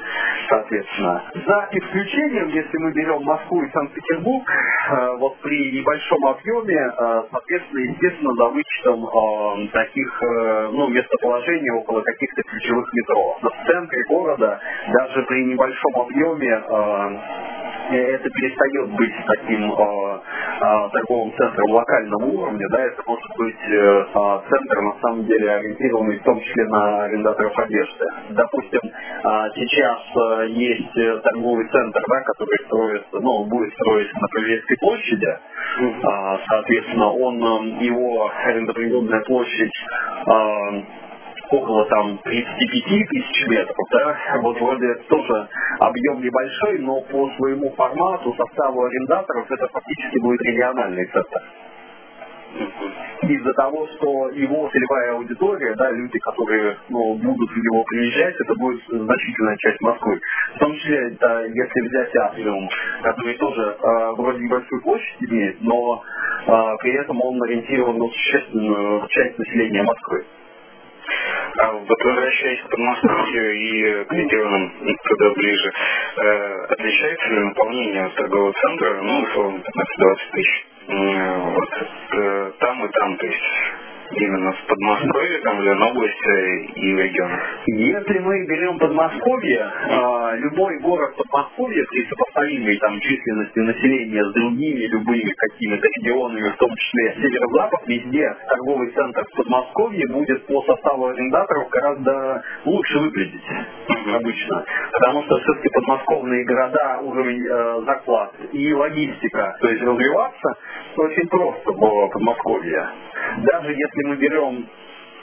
соответственно. 0.49 1.23
За 1.33 1.69
исключением, 1.71 2.47
если 2.49 2.77
мы 2.77 2.91
берем 2.93 3.23
Москву 3.23 3.61
и 3.63 3.71
Санкт-Петербург, 3.71 4.49
э, 4.49 5.17
вот 5.17 5.37
при 5.41 5.71
небольшом 5.71 6.25
объеме, 6.25 6.91
соответственно, 7.31 7.79
естественно, 7.81 8.33
за 8.35 8.49
вычетом 8.49 9.69
таких, 9.71 10.21
ну, 10.71 10.87
местоположений 10.87 11.71
около 11.71 12.01
каких-то 12.01 12.41
ключевых 12.43 12.93
метро. 12.93 13.37
Но 13.41 13.49
в 13.49 13.67
центре 13.67 14.03
города, 14.09 14.59
даже 14.93 15.23
при 15.23 15.45
небольшом 15.45 15.91
объеме, 15.95 16.63
это 17.97 18.29
перестает 18.29 18.89
быть 18.95 19.13
таким 19.27 19.71
э, 19.71 19.75
э, 19.75 20.89
торговым 20.91 21.33
центром 21.37 21.71
локального 21.71 22.25
уровня, 22.25 22.67
да, 22.69 22.85
это 22.85 23.01
может 23.05 23.29
быть 23.37 23.69
э, 23.69 24.05
центр 24.49 24.81
на 24.81 24.93
самом 25.01 25.25
деле 25.25 25.51
ориентированный 25.51 26.19
в 26.19 26.23
том 26.23 26.39
числе 26.41 26.65
на 26.65 27.03
арендаторов 27.03 27.57
одежды. 27.57 28.05
Допустим, 28.29 28.81
э, 28.83 29.49
сейчас 29.55 29.99
э, 30.15 30.47
есть 30.49 31.23
торговый 31.23 31.67
центр, 31.69 32.01
да, 32.07 32.21
который 32.21 32.65
строится, 32.65 33.19
ну, 33.19 33.45
будет 33.45 33.73
строиться 33.73 34.17
на 34.19 34.27
Павелецкой 34.27 34.77
площади, 34.79 35.27
э, 35.27 36.37
соответственно, 36.49 37.11
он, 37.11 37.43
э, 37.43 37.83
его 37.83 38.31
арендопригодная 38.45 39.21
площадь 39.21 39.73
э, 40.27 41.00
около 41.51 41.85
там 41.85 42.17
35 42.23 43.09
тысяч 43.09 43.47
метров, 43.47 43.75
да, 43.91 44.17
вот 44.41 44.59
вроде 44.59 44.95
тоже 45.09 45.47
объем 45.79 46.21
небольшой, 46.21 46.79
но 46.79 47.01
по 47.01 47.29
своему 47.37 47.69
формату, 47.71 48.33
составу 48.35 48.83
арендаторов 48.83 49.51
это 49.51 49.67
фактически 49.67 50.19
будет 50.19 50.41
региональный 50.41 51.05
центр 51.07 51.41
из-за 53.21 53.53
того, 53.53 53.87
что 53.87 54.29
его 54.29 54.69
целевая 54.69 55.13
аудитория, 55.13 55.73
да, 55.75 55.91
люди, 55.91 56.19
которые 56.19 56.77
ну, 56.89 57.15
будут 57.15 57.49
в 57.49 57.57
него 57.57 57.83
приезжать, 57.85 58.35
это 58.39 58.53
будет 58.55 58.81
значительная 58.89 59.55
часть 59.57 59.79
Москвы. 59.81 60.19
В 60.55 60.59
том 60.59 60.75
числе, 60.75 61.15
да, 61.19 61.43
если 61.43 61.87
взять 61.87 62.15
Атриум, 62.15 62.69
который 63.03 63.37
тоже 63.37 63.61
э, 63.61 64.11
вроде 64.17 64.39
небольшую 64.43 64.81
площадь 64.81 65.17
имеет, 65.29 65.61
но 65.61 66.03
э, 66.45 66.51
при 66.81 66.93
этом 66.93 67.21
он 67.21 67.41
ориентирован 67.43 67.97
на 67.97 68.07
существенную 68.07 69.07
часть 69.07 69.37
населения 69.37 69.83
Москвы. 69.83 70.25
Возвращаясь 71.87 72.61
к 72.61 72.69
Подмосковью 72.69 73.53
и 73.53 74.03
к 74.05 74.13
регионам 74.13 74.71
туда 75.03 75.29
ближе, 75.31 75.71
э, 76.17 76.65
отличается 76.69 77.27
ли 77.29 77.39
наполнение 77.39 78.09
торгового 78.15 78.53
центра, 78.53 79.01
ну, 79.01 79.21
условно, 79.21 79.59
15-20 79.59 80.31
тысяч? 80.31 80.65
Вот, 80.87 81.69
э, 82.13 82.51
там 82.59 82.85
и 82.85 82.89
там, 82.91 83.17
то 83.17 83.27
есть 83.27 83.43
именно 84.13 84.51
в 84.51 84.65
Подмосковье 84.67 85.39
там, 85.39 85.61
или 85.61 85.69
на 85.73 85.87
области 85.89 86.79
и 86.79 86.95
регион? 86.95 87.31
Если 87.67 88.19
мы 88.19 88.45
берем 88.45 88.77
Подмосковье, 88.79 89.71
э, 89.89 90.37
любой 90.37 90.79
город 90.79 91.15
Подмосковья 91.15 91.85
при 91.89 92.05
сопоставимой 92.07 92.77
там 92.77 92.99
численности 92.99 93.59
населения 93.59 94.23
с 94.23 94.33
другими 94.33 94.85
любыми 94.87 95.33
какими-то 95.37 95.87
регионами, 95.87 96.49
в 96.49 96.57
том 96.57 96.69
числе 96.75 97.15
северо-запад, 97.21 97.79
везде 97.87 98.35
торговый 98.47 98.91
центр 98.91 99.23
в 99.31 99.37
Подмосковье 99.37 100.07
будет 100.07 100.45
по 100.47 100.61
составу 100.63 101.07
арендаторов 101.07 101.69
гораздо 101.69 102.43
лучше 102.65 102.99
выглядеть 102.99 103.45
обычно. 104.15 104.65
Потому 104.93 105.23
что 105.23 105.39
все-таки 105.39 105.69
подмосковные 105.69 106.45
города, 106.45 106.99
уровень 107.01 107.45
э, 107.45 107.81
зарплат 107.85 108.31
и 108.51 108.73
логистика, 108.73 109.57
то 109.59 109.67
есть 109.69 109.81
развиваться 109.81 110.53
очень 110.97 111.27
просто 111.29 111.71
было 111.73 112.07
Подмосковье. 112.07 112.89
Даже 113.37 113.71
если 113.71 114.03
мы 114.07 114.15
берем 114.17 114.67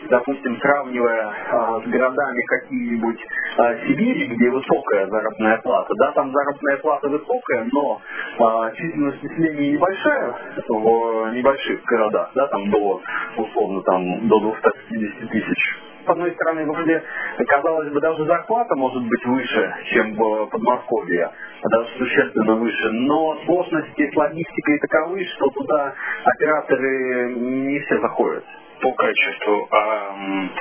допустим, 0.09 0.57
сравнивая 0.61 1.33
а, 1.51 1.81
с 1.81 1.85
городами 1.85 2.41
какие-нибудь 2.47 3.19
а, 3.57 3.75
Сибири, 3.79 4.27
где 4.27 4.51
высокая 4.51 5.07
заработная 5.07 5.59
плата, 5.59 5.95
да, 5.97 6.13
там 6.13 6.33
заработная 6.33 6.77
плата 6.79 7.09
высокая, 7.09 7.67
но 7.73 8.01
а, 8.39 8.71
численность 8.73 9.23
населения 9.23 9.73
небольшая 9.73 10.35
в 10.69 11.31
небольших 11.35 11.83
городах, 11.85 12.31
да, 12.35 12.47
там 12.47 12.71
до, 12.71 13.01
условно, 13.37 13.83
там 13.83 14.29
до 14.29 14.41
250 14.41 15.31
тысяч 15.31 15.79
с 16.09 16.11
одной 16.11 16.33
стороны, 16.33 16.65
вроде, 16.65 17.03
казалось 17.47 17.93
бы, 17.93 18.01
даже 18.01 18.25
зарплата 18.25 18.75
может 18.77 19.03
быть 19.03 19.27
выше, 19.27 19.75
чем 19.93 20.15
в 20.15 20.47
Подмосковье, 20.47 21.31
даже 21.71 21.99
существенно 21.99 22.55
выше, 22.55 22.91
но 22.93 23.39
сложности 23.45 24.11
с 24.11 24.17
логистикой 24.17 24.79
таковы, 24.79 25.25
что 25.37 25.51
туда 25.51 25.95
операторы 26.25 27.35
не 27.35 27.79
все 27.81 28.01
заходят 28.01 28.45
по 28.81 28.93
качеству, 28.93 29.69
а 29.71 30.15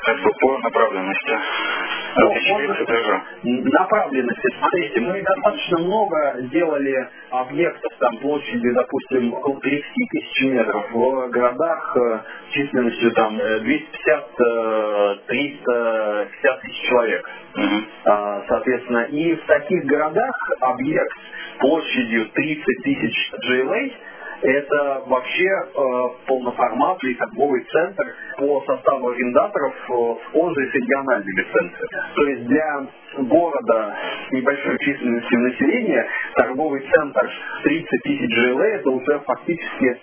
как 0.05 0.21
бы 0.21 0.31
по 0.39 0.57
направленности. 0.57 1.38
Ну, 2.15 3.63
направленности. 3.65 4.48
Смотрите, 4.60 5.00
мы 5.02 5.22
достаточно 5.22 5.80
много 5.80 6.36
сделали 6.39 7.10
объектов 7.30 7.91
там 8.00 8.17
площадью, 8.17 8.74
допустим, 8.74 9.34
около 9.34 9.60
30 9.60 9.84
тысяч 10.12 10.41
метров 10.46 10.91
в 10.91 11.30
городах 11.30 11.98
э, 11.98 12.20
численностью 12.52 13.12
там 13.12 13.38
250-350 13.38 13.67
э, 15.70 16.28
тысяч 16.62 16.89
человек. 16.89 17.30
Угу. 17.56 17.82
Соответственно, 18.48 19.04
и 19.06 19.36
в 19.36 19.46
таких 19.46 19.86
городах 19.86 20.34
объект 20.62 21.13
площадью 21.60 22.30
30 22.34 22.63
тысяч 22.84 23.32
GLA 23.46 23.91
это 24.41 25.04
вообще 25.08 25.47
э, 25.47 25.80
полноформатный 26.28 27.15
торговый 27.15 27.63
центр 27.71 28.06
по 28.38 28.63
составу 28.67 29.10
арендаторов, 29.10 29.73
э, 29.73 30.15
схожий 30.30 30.69
с 30.69 30.73
региональными 30.73 31.43
центрами. 31.52 32.13
То 32.15 32.23
есть 32.28 32.45
для 32.45 32.88
города 33.17 33.95
с 34.28 34.32
небольшой 34.32 34.78
численностью 34.80 35.39
населения 35.39 36.08
торговый 36.36 36.82
центр 36.82 37.32
30 37.63 37.89
тысяч 38.04 38.36
ЖЛ 38.36 38.60
это 38.60 38.89
уже 38.91 39.19
фактически 39.19 40.00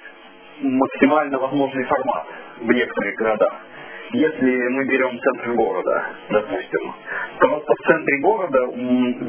максимально 0.62 1.38
возможный 1.38 1.84
формат 1.84 2.26
в 2.60 2.72
некоторых 2.72 3.14
городах. 3.16 3.54
Если 4.12 4.68
мы 4.68 4.84
берем 4.84 5.18
центр 5.18 5.52
города, 5.54 6.04
допустим, 6.30 6.94
просто 7.38 7.72
в 7.72 7.86
центре 7.88 8.20
города 8.20 8.66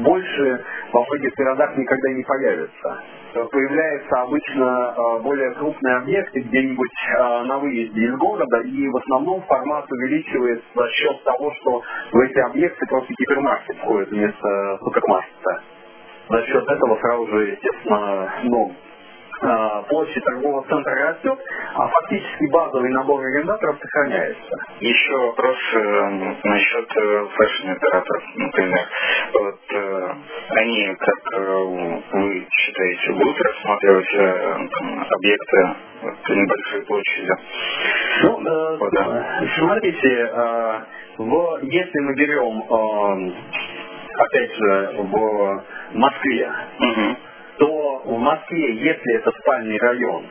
больше 0.02 0.64
во 0.92 1.04
многих 1.04 1.34
городах 1.34 1.76
никогда 1.76 2.12
не 2.12 2.22
появится 2.22 3.02
появляются 3.44 4.22
обычно 4.22 4.94
э, 4.96 5.22
более 5.22 5.52
крупные 5.54 5.96
объекты 5.96 6.40
где-нибудь 6.40 6.90
э, 7.16 7.42
на 7.44 7.58
выезде 7.58 8.00
из 8.00 8.16
города, 8.16 8.60
и 8.62 8.88
в 8.88 8.96
основном 8.96 9.42
формат 9.42 9.90
увеличивается 9.90 10.66
за 10.74 10.88
счет 10.90 11.22
того, 11.24 11.52
что 11.60 11.82
в 12.12 12.18
эти 12.20 12.38
объекты 12.38 12.86
просто 12.86 13.12
гипермаркет 13.18 13.76
входит 13.78 14.10
вместо 14.10 14.78
супермаркета. 14.82 15.62
За 16.28 16.42
счет 16.42 16.64
этого 16.68 16.98
сразу 17.00 17.26
же, 17.28 17.50
естественно, 17.50 18.32
ну, 18.44 18.72
площадь 19.88 20.24
торгового 20.24 20.64
центра 20.68 20.94
растет, 20.94 21.38
а 21.74 21.88
фактически 21.88 22.46
базовый 22.50 22.90
набор 22.90 23.24
арендаторов 23.24 23.78
сохраняется. 23.80 24.56
Еще 24.80 25.16
вопрос 25.16 25.56
э, 25.74 26.34
насчет 26.44 26.96
э, 26.96 27.26
фэшн-операторов, 27.34 28.22
например. 28.36 28.88
Вот 29.34 29.60
э, 29.70 30.14
они, 30.50 30.96
как 30.98 31.32
э, 31.34 31.54
вы 32.12 32.46
считаете, 32.50 33.12
будут 33.12 33.40
рассматривать 33.40 34.14
э, 34.14 34.68
там, 34.70 35.06
объекты 35.10 35.76
вот, 36.02 36.28
небольшой 36.28 36.82
площади? 36.82 37.32
Ну, 38.22 38.40
э, 38.40 38.78
да. 38.92 39.44
смотрите, 39.58 40.08
э, 40.08 40.80
в, 41.18 41.58
если 41.62 42.00
мы 42.00 42.14
берем, 42.14 42.62
э, 42.62 43.32
опять 44.18 44.54
же, 44.54 44.90
в 44.98 45.64
Москве, 45.92 46.52
угу 46.80 47.16
то 47.58 48.02
в 48.04 48.18
Москве, 48.18 48.74
если 48.76 49.16
это 49.16 49.30
спальный 49.40 49.78
район, 49.78 50.26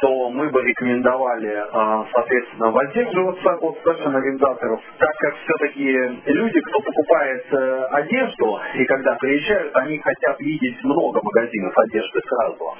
то 0.00 0.30
мы 0.30 0.50
бы 0.50 0.62
рекомендовали, 0.62 1.64
а, 1.72 2.06
соответственно, 2.12 2.70
воздерживаться 2.70 3.54
от 3.54 3.78
фэшн-арендаторов, 3.78 4.80
так 4.98 5.16
как 5.18 5.34
все-таки 5.44 5.92
люди, 6.26 6.60
кто 6.60 6.80
покупает 6.80 7.46
э, 7.52 7.84
одежду, 7.92 8.60
и 8.74 8.84
когда 8.84 9.14
приезжают, 9.14 9.74
они 9.76 9.98
хотят 9.98 10.38
видеть 10.40 10.82
много 10.84 11.20
магазинов 11.22 11.72
одежды 11.78 12.20
сразу. 12.28 12.74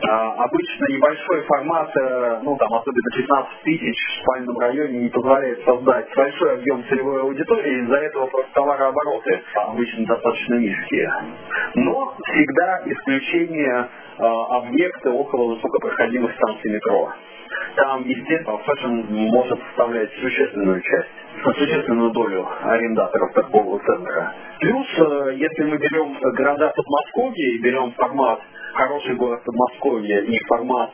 А, 0.00 0.44
обычно 0.44 0.86
небольшой 0.88 1.42
формат, 1.42 1.90
э, 1.96 2.40
ну 2.42 2.56
там 2.56 2.74
особенно 2.74 3.10
15 3.16 3.62
тысяч 3.62 3.96
в 3.96 4.22
спальном 4.22 4.58
районе 4.58 4.98
не 5.00 5.08
позволяет 5.10 5.62
создать 5.64 6.08
большой 6.16 6.54
объем 6.54 6.84
целевой 6.88 7.20
аудитории, 7.20 7.82
из-за 7.82 7.96
этого 7.96 8.26
просто 8.26 8.50
товарообороты 8.54 9.42
обычно 9.54 10.06
достаточно 10.06 10.54
низкие. 10.54 11.12
Но 11.74 12.14
всегда 12.24 12.82
исключение 12.86 13.88
э, 14.18 14.22
объекты 14.24 15.10
около 15.10 15.54
высокопроходимых 15.54 16.34
станций 16.36 16.70
метро. 16.70 17.12
Там, 17.74 18.02
естественно, 18.04 18.58
fashion 18.58 19.04
может 19.08 19.58
составлять 19.68 20.10
существенную 20.20 20.80
часть, 20.82 21.08
существенную 21.42 22.10
долю 22.10 22.46
арендаторов 22.62 23.32
торгового 23.32 23.80
центра. 23.80 24.34
Плюс, 24.60 24.86
э, 24.98 25.34
если 25.36 25.64
мы 25.64 25.78
берем 25.78 26.18
города 26.20 26.72
Подмосковья 26.76 27.54
и 27.54 27.58
берем 27.62 27.92
формат 27.92 28.40
хороший 28.74 29.14
город 29.16 29.42
Подмосковье 29.44 30.24
и 30.24 30.38
формат 30.46 30.90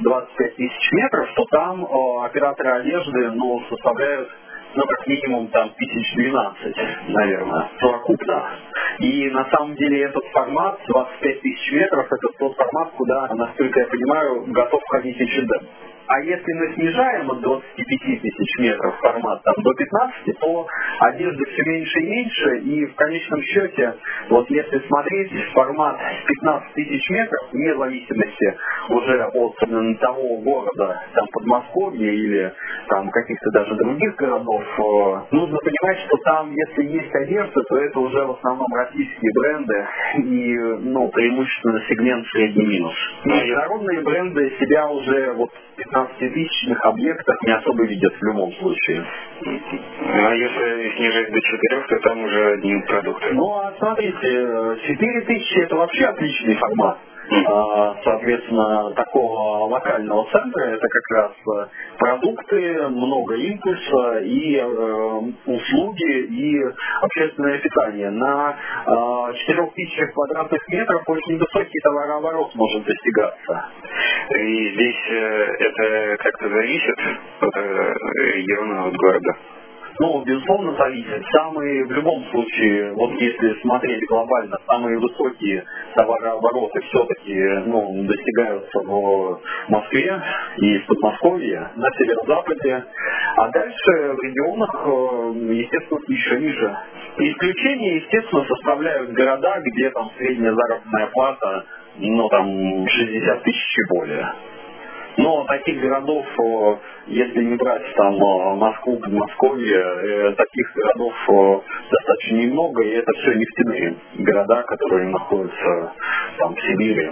25 0.00 0.56
тысяч 0.56 0.92
метров, 0.92 1.28
то 1.34 1.44
там 1.50 1.86
операторы 2.24 2.80
одежды 2.80 3.30
ну, 3.32 3.62
составляют 3.68 4.28
ну, 4.74 4.82
как 4.86 5.06
минимум 5.06 5.48
там 5.48 5.70
тысяч 5.76 6.14
12, 6.14 6.76
наверное, 7.08 7.70
совокупно. 7.80 8.50
И 8.98 9.30
на 9.30 9.44
самом 9.50 9.74
деле 9.76 10.04
этот 10.04 10.24
формат 10.32 10.78
25 10.86 11.40
тысяч 11.40 11.72
метров, 11.72 12.06
это 12.06 12.38
тот 12.38 12.56
формат, 12.56 12.92
куда, 12.96 13.28
насколько 13.34 13.80
я 13.80 13.86
понимаю, 13.86 14.44
готов 14.48 14.82
ходить 14.90 15.20
H&M. 15.20 15.68
А 16.08 16.20
если 16.20 16.52
мы 16.54 16.74
снижаем 16.74 17.30
от 17.30 17.40
25 17.42 18.22
тысяч 18.22 18.58
метров 18.58 18.96
формат 18.98 19.42
там, 19.42 19.54
до 19.58 19.74
15, 19.74 20.38
то 20.40 20.66
одежды 21.00 21.44
все 21.44 21.62
меньше 21.70 22.00
и 22.00 22.06
меньше, 22.06 22.58
и 22.60 22.86
в 22.86 22.94
конечном 22.94 23.42
счете, 23.42 23.94
вот 24.30 24.48
если 24.48 24.78
смотреть 24.86 25.30
формат 25.52 26.00
15 26.26 26.72
тысяч 26.72 27.10
метров, 27.10 27.52
вне 27.52 27.74
зависимости 27.76 28.56
уже 28.88 29.22
от 29.22 30.00
того 30.00 30.38
города, 30.38 31.02
там 31.12 31.26
Подмосковье 31.32 32.14
или 32.14 32.52
там 32.88 33.10
каких-то 33.10 33.50
даже 33.50 33.74
других 33.74 34.16
городов, 34.16 34.62
э, 34.62 35.34
нужно 35.34 35.58
понимать, 35.58 35.98
что 36.06 36.16
там, 36.24 36.50
если 36.50 36.84
есть 36.84 37.14
одежда, 37.14 37.62
то 37.68 37.76
это 37.76 38.00
уже 38.00 38.24
в 38.24 38.30
основном 38.30 38.68
российские 38.72 39.30
бренды 39.34 39.86
и, 40.24 40.56
ну, 40.88 41.08
преимущественно 41.08 41.82
сегмент 41.86 42.26
средний 42.28 42.66
минус. 42.66 42.94
Международные 43.24 44.00
бренды 44.00 44.52
себя 44.58 44.88
уже 44.88 45.32
вот 45.34 45.50
15-тысячных 45.98 46.78
объектах 46.84 47.36
не 47.42 47.52
особо 47.52 47.84
видят 47.86 48.12
в 48.14 48.24
любом 48.24 48.52
случае. 48.52 49.04
А 50.04 50.34
если 50.34 50.96
снижать 50.96 51.32
до 51.32 51.40
4, 51.40 51.82
то 51.88 51.98
там 52.00 52.24
уже 52.24 52.52
одни 52.52 52.82
продукты. 52.86 53.32
Ну, 53.32 53.52
а 53.54 53.72
смотрите, 53.78 54.76
4 54.86 55.20
тысячи 55.22 55.58
это 55.64 55.76
вообще 55.76 56.04
отличный 56.06 56.54
формат. 56.54 56.98
А, 57.30 57.96
соответственно, 58.04 58.90
такого 58.94 59.66
локального 59.68 60.26
центра 60.30 60.62
это 60.64 60.86
как 60.88 61.16
раз 61.18 61.32
э, 61.32 61.66
продукты, 61.98 62.88
много 62.88 63.34
импульса 63.34 64.18
и 64.20 64.56
э, 64.56 65.20
услуги 65.46 66.20
и 66.26 66.64
общественное 67.02 67.58
питание. 67.58 68.10
На 68.10 68.56
э, 68.86 69.34
4000 69.46 70.12
квадратных 70.12 70.68
метров 70.68 71.02
очень 71.06 71.38
высокий 71.38 71.80
товарооборот 71.82 72.54
может 72.54 72.84
достигаться. 72.84 73.64
И 74.38 74.70
здесь 74.74 75.04
э, 75.10 75.56
это 75.58 76.16
как-то 76.22 76.48
зависит 76.48 76.98
от 77.40 77.56
э, 77.56 77.94
региона, 78.36 78.86
от 78.86 78.94
города? 78.94 79.57
Ну, 80.00 80.22
безусловно, 80.24 80.76
зависит. 80.76 81.24
Самые, 81.32 81.84
в 81.84 81.90
любом 81.90 82.24
случае, 82.30 82.92
вот 82.92 83.10
если 83.20 83.60
смотреть 83.62 84.06
глобально, 84.08 84.56
самые 84.66 84.96
высокие 84.98 85.64
товарообороты 85.96 86.80
все-таки 86.82 87.34
ну, 87.66 88.04
достигаются 88.04 88.78
в 88.78 89.40
Москве 89.68 90.22
и 90.58 90.78
в 90.78 90.86
Подмосковье, 90.86 91.70
на 91.74 91.90
северо-западе, 91.90 92.84
а 93.36 93.48
дальше 93.50 94.14
в 94.14 94.22
регионах, 94.22 94.70
э, 94.86 95.54
естественно, 95.54 96.00
еще 96.06 96.40
ниже. 96.40 96.76
Исключение, 97.18 97.96
естественно, 97.96 98.44
составляют 98.44 99.10
города, 99.10 99.60
где 99.64 99.90
там 99.90 100.10
средняя 100.16 100.54
заработная 100.54 101.06
плата, 101.08 101.64
ну, 101.98 102.28
там, 102.28 102.86
60 102.86 103.42
тысяч 103.42 103.78
и 103.78 103.94
более. 103.94 104.32
Но 105.18 105.44
таких 105.46 105.80
городов, 105.80 106.24
если 107.08 107.42
не 107.42 107.56
брать 107.56 107.82
там 107.96 108.14
Москву, 108.58 108.98
Подмосковье, 108.98 109.76
э, 109.76 110.34
таких 110.36 110.72
городов 110.74 111.14
достаточно 111.90 112.36
немного, 112.36 112.82
и 112.84 112.90
это 112.90 113.12
все 113.14 113.34
нефтяные 113.34 113.96
города, 114.18 114.62
которые 114.62 115.08
находятся 115.08 115.92
там 116.38 116.54
в 116.54 116.60
Сибири. 116.60 117.10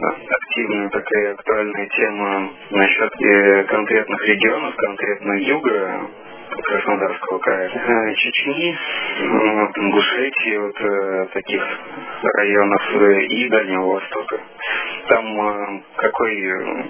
Активная 0.00 0.88
такая 0.88 1.32
актуальная 1.34 1.88
тема 1.90 2.50
насчет 2.70 3.12
э, 3.22 3.64
конкретных 3.64 4.26
регионов, 4.26 4.74
конкретно 4.74 5.32
юга 5.34 6.00
Краснодарского 6.62 7.38
края, 7.38 7.68
э, 7.68 8.14
Чечни, 8.14 8.78
вот, 9.28 9.78
Ингушетии, 9.78 10.56
вот 10.58 11.32
таких 11.32 11.62
районов 12.22 12.82
и 13.28 13.48
Дальнего 13.48 13.86
Востока. 13.86 14.40
Там 15.08 15.40
э, 15.40 15.82
какой, 15.96 16.34
э, 16.34 16.84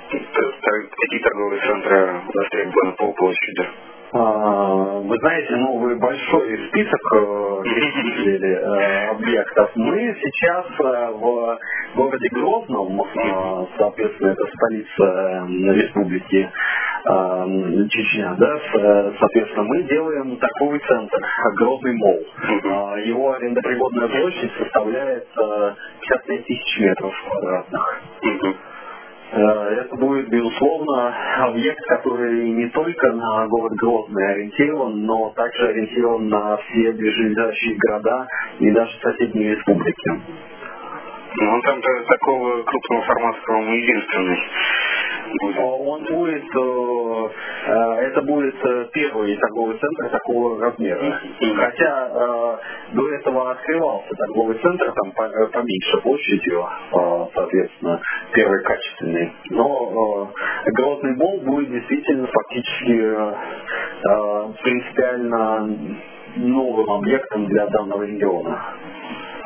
какие 0.97 1.21
торговые 1.21 1.61
центры 1.63 2.21
востребованы 2.33 2.93
по 2.93 3.13
площади? 3.13 3.69
А, 4.17 5.01
вы 5.01 5.19
знаете, 5.19 5.57
ну 5.57 5.79
вы 5.79 5.97
большой 5.97 6.69
список 6.69 7.01
перечислили 7.65 8.55
э, 8.55 9.09
объектов. 9.11 9.71
Мы 9.75 10.17
сейчас 10.23 10.67
э, 10.79 11.11
в 11.15 11.59
городе 11.97 12.29
Грозном, 12.31 13.01
э, 13.03 13.67
соответственно, 13.77 14.29
это 14.29 14.47
столица 14.55 15.47
республики 15.75 16.51
Чечня, 17.91 18.35
да, 18.39 18.59
соответственно, 19.21 19.65
мы 19.65 19.83
делаем 19.83 20.39
торговый 20.39 20.81
центр, 20.89 21.19
Грозный 21.57 21.93
мол. 21.97 22.19
Его 23.05 23.33
арендоприводная 23.33 24.09
площадь 24.09 24.53
составляет 24.59 25.29
55 25.35 26.47
тысяч 26.47 26.79
метров 26.81 27.13
квадратных. 27.29 28.03
Э, 29.33 29.41
это 29.81 29.97
будет, 29.97 30.29
безусловно, 30.29 31.15
объект, 31.47 31.81
который 31.87 32.51
не 32.51 32.69
только 32.71 33.13
на 33.13 33.47
город 33.49 33.73
Грозный 33.79 34.33
ориентирован, 34.33 35.05
но 35.05 35.31
также 35.31 35.69
ориентирован 35.69 36.29
на 36.29 36.57
все 36.59 36.93
ближайшие 36.93 37.77
города 37.77 38.27
и 38.61 38.71
даже 38.71 38.93
соседние 39.01 39.57
республики. 39.57 40.11
Ну, 41.37 41.61
там 41.63 41.81
такого 42.07 42.63
крупного 42.63 43.03
формата, 43.03 43.39
по-моему, 43.45 43.75
единственный? 43.75 44.39
Он 45.41 46.05
будет, 46.05 46.45
э, 46.45 47.29
э, 47.67 47.73
это 48.07 48.23
будет 48.23 48.55
э, 48.65 48.87
первый 48.93 49.37
торговый 49.37 49.79
центр 49.79 50.09
такого 50.11 50.61
размера. 50.61 51.21
Хотя 51.57 52.59
до 52.93 53.11
этого 53.15 53.51
открывался 53.53 54.15
торговый 54.17 54.59
центр, 54.59 54.93
там 54.93 55.13
поменьше 55.13 55.97
площадью, 56.03 56.67
соответственно, 57.35 58.01
первый 58.33 58.63
качественный. 58.63 59.33
Но 59.51 60.31
Грозный 60.67 61.17
Бол 61.17 61.41
будет 61.41 61.71
действительно 61.71 62.27
фактически 62.27 63.15
принципиально 64.63 65.99
новым 66.37 66.91
объектом 66.91 67.47
для 67.47 67.67
данного 67.67 68.03
региона. 68.03 68.63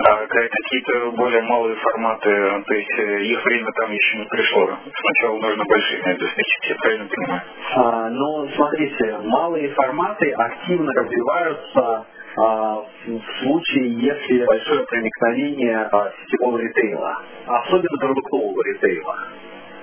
А 0.07 0.27
какие-то 0.27 1.11
более 1.13 1.43
малые 1.43 1.75
форматы, 1.77 2.63
то 2.67 2.75
есть 2.75 2.99
э, 2.99 3.25
их 3.25 3.45
время 3.45 3.73
там 3.73 3.91
еще 3.91 4.19
не 4.19 4.25
пришло. 4.27 4.71
Сначала 4.95 5.39
нужно 5.39 5.65
большие 5.65 6.03
обеспечить, 6.03 6.69
я 6.69 6.75
правильно 6.77 7.09
понимаю? 7.09 7.43
А, 7.75 8.11
ну, 8.11 8.49
смотрите, 8.55 9.19
малые 9.25 9.69
форматы 9.71 10.31
активно 10.31 10.93
развиваются 10.93 12.07
а, 12.37 12.85
в 13.07 13.43
случае, 13.43 13.93
если 14.01 14.45
большое 14.45 14.87
проникновение 14.87 15.89
а, 15.91 16.13
сетевого 16.23 16.59
ритейла, 16.59 17.23
особенно 17.47 17.99
продуктового 17.99 18.63
ритейла. 18.63 19.17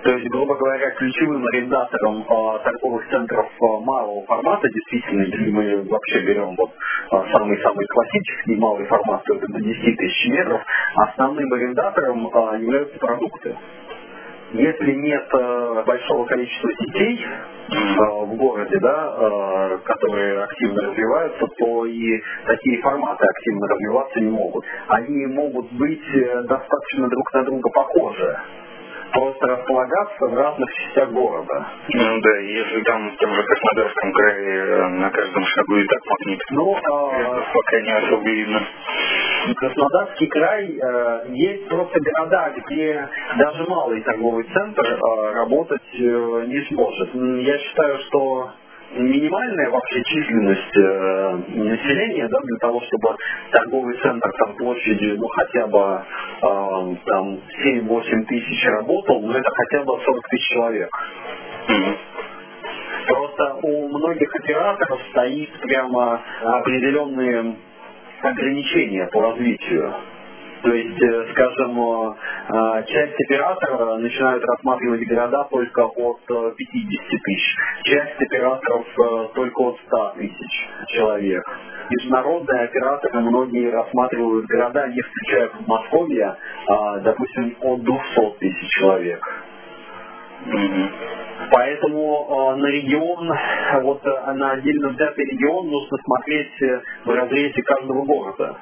То 0.05 0.11
есть, 0.11 0.29
грубо 0.29 0.55
говоря, 0.55 0.91
ключевым 0.91 1.43
арендатором 1.47 2.21
э, 2.21 2.59
торговых 2.63 3.09
центров 3.09 3.49
малого 3.59 4.23
формата, 4.27 4.67
действительно, 4.69 5.23
если 5.23 5.49
мы 5.49 5.81
вообще 5.89 6.19
берем 6.19 6.55
вот 6.55 6.69
самый-самый 7.09 7.85
классический 7.87 8.55
малый 8.55 8.85
формат, 8.85 9.23
то 9.25 9.35
это 9.35 9.47
до 9.47 9.59
10 9.59 9.97
тысяч 9.97 10.29
метров, 10.29 10.61
основным 10.95 11.51
арендатором 11.53 12.27
э, 12.27 12.59
являются 12.59 12.97
продукты. 12.99 13.55
Если 14.53 14.93
нет 14.93 15.27
э, 15.33 15.83
большого 15.85 16.25
количества 16.25 16.69
детей 16.79 17.19
э, 17.25 18.25
в 18.25 18.37
городе, 18.37 18.77
да, 18.79 19.15
э, 19.17 19.77
которые 19.83 20.43
активно 20.43 20.81
развиваются, 20.83 21.45
то 21.57 21.85
и 21.85 22.21
такие 22.45 22.81
форматы 22.81 23.25
активно 23.25 23.67
развиваться 23.67 24.19
не 24.19 24.29
могут. 24.29 24.63
Они 24.87 25.25
могут 25.25 25.71
быть 25.73 26.47
достаточно 26.47 27.09
друг 27.09 27.33
на 27.33 27.43
друга 27.43 27.69
похожи 27.71 28.39
просто 29.11 29.47
располагаться 29.47 30.25
в 30.25 30.33
разных 30.33 30.69
частях 30.73 31.09
города. 31.11 31.65
Ну 31.93 32.21
да, 32.21 32.37
если 32.37 32.81
там 32.81 33.09
в 33.11 33.17
том 33.17 33.33
же 33.33 33.43
Краснодарском 33.43 34.13
крае 34.13 34.57
э, 34.57 34.87
на 34.87 35.09
каждом 35.11 35.45
шагу 35.45 35.75
и 35.77 35.87
так 35.87 35.99
магнит, 36.05 36.41
ну, 36.51 36.75
а... 36.75 37.43
пока 37.53 37.81
не 37.81 37.91
особо 37.91 38.29
видно. 38.29 38.67
Краснодарский 39.55 40.27
край 40.27 40.77
э, 40.77 41.25
есть 41.29 41.67
просто 41.67 41.99
города, 41.99 42.53
где 42.57 43.09
даже 43.37 43.63
малый 43.65 44.01
торговый 44.01 44.43
центр 44.45 44.85
э, 44.85 45.33
работать 45.33 45.81
э, 45.93 46.45
не 46.47 46.61
сможет. 46.69 47.09
Я 47.13 47.57
считаю, 47.59 47.99
что 48.07 48.51
минимальная 48.91 49.69
вообще 49.69 50.03
численность 50.03 50.77
э, 50.77 51.37
населения, 51.47 52.27
да, 52.27 52.37
для 52.39 52.57
того, 52.59 52.81
чтобы 52.81 53.15
торговый 53.51 53.97
центр 53.97 54.31
там 54.37 54.55
площадью, 54.55 55.17
ну, 55.17 55.27
хотя 55.27 55.67
бы 55.67 55.79
э, 55.79 56.95
там 57.05 57.39
7-8 57.63 58.25
тысяч 58.25 58.65
работал, 58.65 59.21
но 59.21 59.37
это 59.37 59.49
хотя 59.51 59.83
бы 59.83 59.99
40 60.03 60.27
тысяч 60.29 60.47
человек. 60.49 60.89
Просто 63.07 63.55
у 63.61 63.89
многих 63.89 64.35
операторов 64.35 64.99
стоит 65.11 65.51
прямо 65.61 66.21
определенные 66.41 67.55
ограничения 68.21 69.07
по 69.11 69.21
развитию. 69.21 69.93
То 70.65 70.73
есть, 70.73 70.99
э, 70.99 71.25
скажем, 71.31 71.79
э, 71.79 72.83
часть 72.87 73.13
операторов 73.27 73.99
начинают 73.99 74.43
рассматривать 74.43 75.07
города 75.07 75.47
только 75.51 75.85
от 75.85 76.25
50 76.25 76.57
э, 76.57 77.17
тысяч, 77.23 77.55
часть 77.83 78.19
операторов 78.19 78.85
только 79.35 79.61
от 79.61 79.77
100 79.85 80.13
тысяч 80.17 80.67
человек. 80.87 81.43
Международные 81.91 82.63
операторы 82.63 83.19
многие 83.19 83.69
рассматривают 83.69 84.47
города, 84.47 84.87
не 84.87 85.01
включая 85.01 85.49
Подмосковье, 85.49 86.35
а, 86.67 86.97
допустим, 86.97 87.55
от 87.61 87.83
200 87.83 88.39
тысяч 88.39 88.69
человек. 88.69 89.21
Поэтому 91.51 92.27
э, 92.27 92.55
на 92.55 92.65
регион, 92.65 93.31
вот 93.83 94.03
на 94.03 94.51
отдельно 94.53 94.89
взятый 94.89 95.25
регион 95.25 95.69
нужно 95.69 95.97
смотреть 96.05 96.83
в 97.05 97.09
разрезе 97.11 97.61
каждого 97.61 98.03
города 98.03 98.57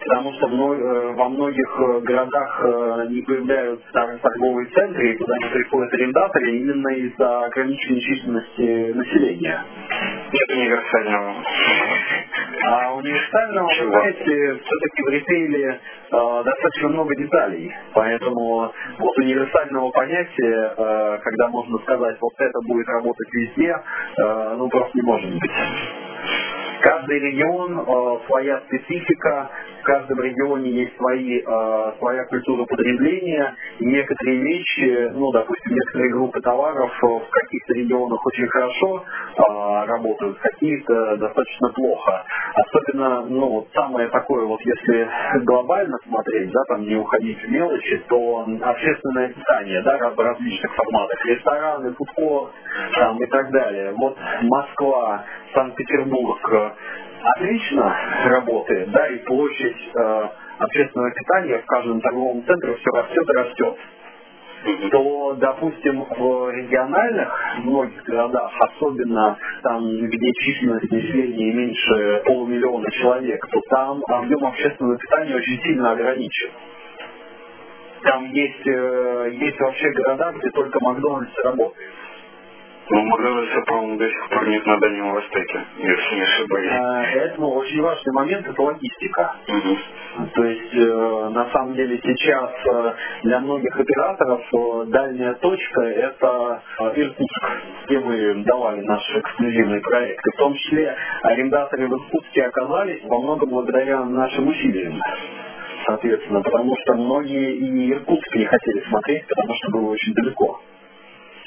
потому 0.00 0.32
что 0.34 0.46
э, 0.46 1.12
во 1.14 1.28
многих 1.28 1.68
э, 1.78 2.00
городах 2.00 2.60
э, 2.64 3.06
не 3.10 3.22
появляются 3.22 3.86
торговые 3.92 4.66
центры, 4.68 5.12
и 5.12 5.16
туда 5.16 5.34
не 5.38 5.48
приходят 5.50 5.92
арендаторы 5.92 6.56
именно 6.56 6.88
из-за 6.88 7.44
ограниченной 7.44 8.00
численности 8.00 8.92
населения. 8.92 9.64
Нет 10.32 10.50
универсального. 10.50 11.34
А 12.62 12.94
универсального, 12.94 13.66
вы 13.66 13.90
знаете, 13.90 14.60
все-таки 14.64 15.02
в 15.02 15.08
ритейле 15.08 15.80
э, 16.12 16.42
достаточно 16.44 16.88
много 16.88 17.14
деталей. 17.16 17.72
Поэтому 17.94 18.72
вот 18.98 19.18
универсального 19.18 19.90
понятия, 19.90 20.74
э, 20.76 21.18
когда 21.22 21.48
можно 21.48 21.78
сказать, 21.78 22.16
вот 22.20 22.32
это 22.38 22.60
будет 22.66 22.88
работать 22.88 23.28
везде, 23.32 23.74
э, 24.18 24.54
ну 24.56 24.68
просто 24.68 24.90
не 24.94 25.02
может 25.02 25.30
быть. 25.30 25.50
Каждый 26.80 27.18
регион, 27.18 27.78
э, 27.78 28.26
своя 28.26 28.60
специфика, 28.60 29.50
в 29.80 29.84
каждом 29.84 30.20
регионе 30.20 30.70
есть 30.70 30.96
свои, 30.96 31.40
э, 31.40 31.92
своя 31.98 32.24
культура 32.24 32.64
потребления. 32.64 33.54
Некоторые 33.80 34.38
вещи, 34.38 35.10
ну, 35.12 35.30
допустим, 35.30 35.74
некоторые 35.74 36.12
группы 36.12 36.40
товаров 36.40 36.90
в 37.02 37.30
каких-то 37.30 37.74
регионах 37.74 38.24
очень 38.24 38.48
хорошо 38.48 39.04
э, 39.04 39.86
работают, 39.86 40.38
в 40.38 40.40
каких-то 40.40 41.16
достаточно 41.18 41.68
плохо. 41.70 42.24
Особенно, 42.54 43.26
ну, 43.26 43.48
вот 43.48 43.68
самое 43.74 44.08
такое, 44.08 44.46
вот 44.46 44.60
если 44.62 45.08
глобально 45.44 45.98
смотреть, 46.08 46.50
да, 46.50 46.60
там 46.68 46.82
не 46.82 46.96
уходить 46.96 47.42
в 47.42 47.50
мелочи, 47.50 48.02
то 48.08 48.46
общественное 48.62 49.28
питание, 49.28 49.82
да, 49.82 49.98
в 50.10 50.18
различных 50.18 50.74
форматах, 50.74 51.26
рестораны, 51.26 51.92
фудкорт, 51.92 52.52
там 52.94 53.22
и 53.22 53.26
так 53.26 53.50
далее. 53.50 53.92
Вот 53.98 54.16
Москва, 54.42 55.24
Санкт-Петербург, 55.54 56.38
отлично 57.22 57.96
работает, 58.26 58.90
да, 58.90 59.08
и 59.08 59.18
площадь 59.18 59.76
э, 59.94 60.28
общественного 60.58 61.10
питания 61.12 61.58
в 61.58 61.66
каждом 61.66 62.00
торговом 62.00 62.44
центре 62.44 62.74
все 62.74 62.90
растет 62.90 63.28
и 63.28 63.32
растет 63.32 63.78
то, 64.90 65.34
допустим, 65.38 66.04
в 66.04 66.50
региональных 66.50 67.28
многих 67.58 68.02
городах, 68.04 68.52
особенно 68.58 69.36
там, 69.62 69.86
где 69.86 70.32
численность 70.32 70.90
населения 70.90 71.52
меньше 71.52 72.22
полумиллиона 72.26 72.90
человек, 72.90 73.46
то 73.50 73.60
там 73.70 74.02
объем 74.08 74.44
общественного 74.44 74.98
питания 74.98 75.36
очень 75.36 75.62
сильно 75.62 75.92
ограничен. 75.92 76.50
Там 78.02 78.24
есть, 78.32 78.66
э, 78.66 79.30
есть 79.32 79.60
вообще 79.60 79.90
города, 79.92 80.32
где 80.32 80.50
только 80.50 80.78
Макдональдс 80.80 81.34
работает. 81.44 81.90
Ну, 82.92 83.02
Макдональдса, 83.04 83.60
по-моему, 83.66 83.98
до 83.98 84.08
сих 84.08 84.28
пор 84.30 84.48
нет 84.48 84.66
на 84.66 84.78
Дальнем 84.78 85.12
Востоке, 85.12 85.64
если 85.78 86.14
не 86.16 86.22
ошибаюсь. 86.22 86.70
А, 86.72 87.02
это 87.04 87.40
очень 87.42 87.80
важный 87.82 88.12
момент, 88.12 88.48
это 88.48 88.62
логистика. 88.62 89.36
Угу. 89.46 90.26
То 90.34 90.44
есть, 90.44 90.74
э, 90.74 91.28
на 91.30 91.50
самом 91.52 91.74
деле, 91.74 92.00
сейчас 92.02 92.50
э, 92.66 92.94
для 93.22 93.38
многих 93.40 93.78
операторов 93.78 94.40
э, 94.52 94.84
дальняя 94.88 95.34
точка– 95.34 95.82
это 95.82 96.62
Иркутск, 96.96 97.44
где 97.86 98.00
мы 98.00 98.42
давали 98.44 98.80
наш 98.80 99.02
эксклюзивный 99.16 99.80
проект. 99.82 100.26
И 100.26 100.30
в 100.30 100.36
том 100.38 100.54
числе 100.54 100.96
арендаторы 101.22 101.86
в 101.86 101.92
Иркутске 101.92 102.42
оказались 102.46 103.04
во 103.04 103.20
многом 103.20 103.50
благодаря 103.50 104.04
нашим 104.04 104.48
усилиям 104.48 105.00
соответственно, 105.86 106.42
потому 106.42 106.76
что 106.82 106.94
многие 106.94 107.56
и 107.56 107.92
Иркутск 107.92 108.36
не 108.36 108.44
хотели 108.44 108.80
смотреть, 108.88 109.26
потому 109.26 109.54
что 109.54 109.70
было 109.72 109.90
очень 109.90 110.12
далеко. 110.14 110.60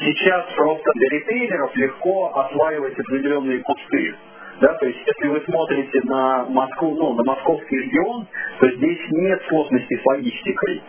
Сейчас 0.03 0.45
просто 0.55 0.91
для 0.95 1.09
ритейлеров 1.17 1.75
легко 1.75 2.31
осваивать 2.35 2.99
определенные 2.99 3.59
кусты. 3.59 4.15
Да, 4.61 4.73
то 4.75 4.85
есть, 4.85 4.99
если 5.05 5.27
вы 5.29 5.41
смотрите 5.45 5.99
на 6.03 6.45
Москву, 6.45 6.95
ну, 6.95 7.13
на 7.13 7.23
московский 7.23 7.75
регион, 7.77 8.27
то 8.59 8.69
здесь 8.69 8.99
нет 9.09 9.41
сложностей 9.49 9.97
с 9.97 10.05
логистикой. 10.05 10.81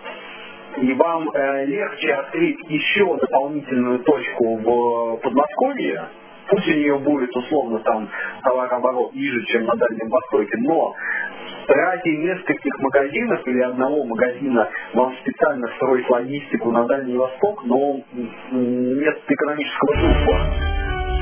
И 0.76 0.92
вам 0.94 1.30
э, 1.30 1.66
легче 1.66 2.12
открыть 2.14 2.58
еще 2.68 3.16
дополнительную 3.16 4.00
точку 4.00 4.56
в 4.56 5.16
Подмосковье, 5.22 6.08
пусть 6.48 6.66
у 6.66 6.72
нее 6.72 6.98
будет 6.98 7.34
условно 7.34 7.78
там 7.80 8.08
товарооборот 8.42 9.14
ниже, 9.14 9.44
чем 9.46 9.64
на 9.64 9.76
Дальнем 9.76 10.08
Востоке, 10.08 10.56
но 10.58 10.94
ради 11.68 12.08
нескольких 12.08 12.78
магазинов 12.80 13.46
или 13.46 13.60
одного 13.60 14.04
магазина 14.04 14.68
вам 14.94 15.14
специально 15.22 15.68
строить 15.76 16.08
логистику 16.08 16.70
на 16.70 16.84
Дальний 16.86 17.16
Восток, 17.16 17.64
но 17.64 18.00
нет 18.52 19.18
экономического 19.28 19.92
смысла. 19.94 20.74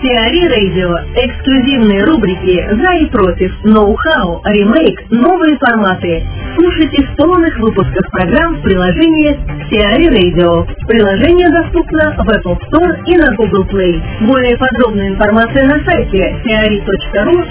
Теори 0.03 0.43
Радио. 0.49 0.99
Эксклюзивные 1.15 2.03
рубрики 2.03 2.59
«За 2.75 2.93
и 2.99 3.07
против», 3.07 3.53
«Ноу-хау», 3.63 4.43
«Ремейк», 4.47 4.99
«Новые 5.11 5.57
форматы». 5.59 6.27
Слушайте 6.59 7.07
в 7.07 7.17
полных 7.17 7.57
выпусках 7.59 8.11
программ 8.11 8.57
в 8.57 8.63
приложении 8.63 9.39
Теори 9.71 10.09
Radio. 10.11 10.67
Приложение 10.89 11.49
доступно 11.51 12.17
в 12.19 12.29
Apple 12.29 12.59
Store 12.67 12.99
и 13.07 13.17
на 13.17 13.33
Google 13.37 13.65
Play. 13.71 14.27
Более 14.27 14.59
подробная 14.59 15.09
информация 15.11 15.67
на 15.67 15.79
сайте 15.89 16.37
teori.ru 16.45 17.43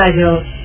радио. 0.00 0.59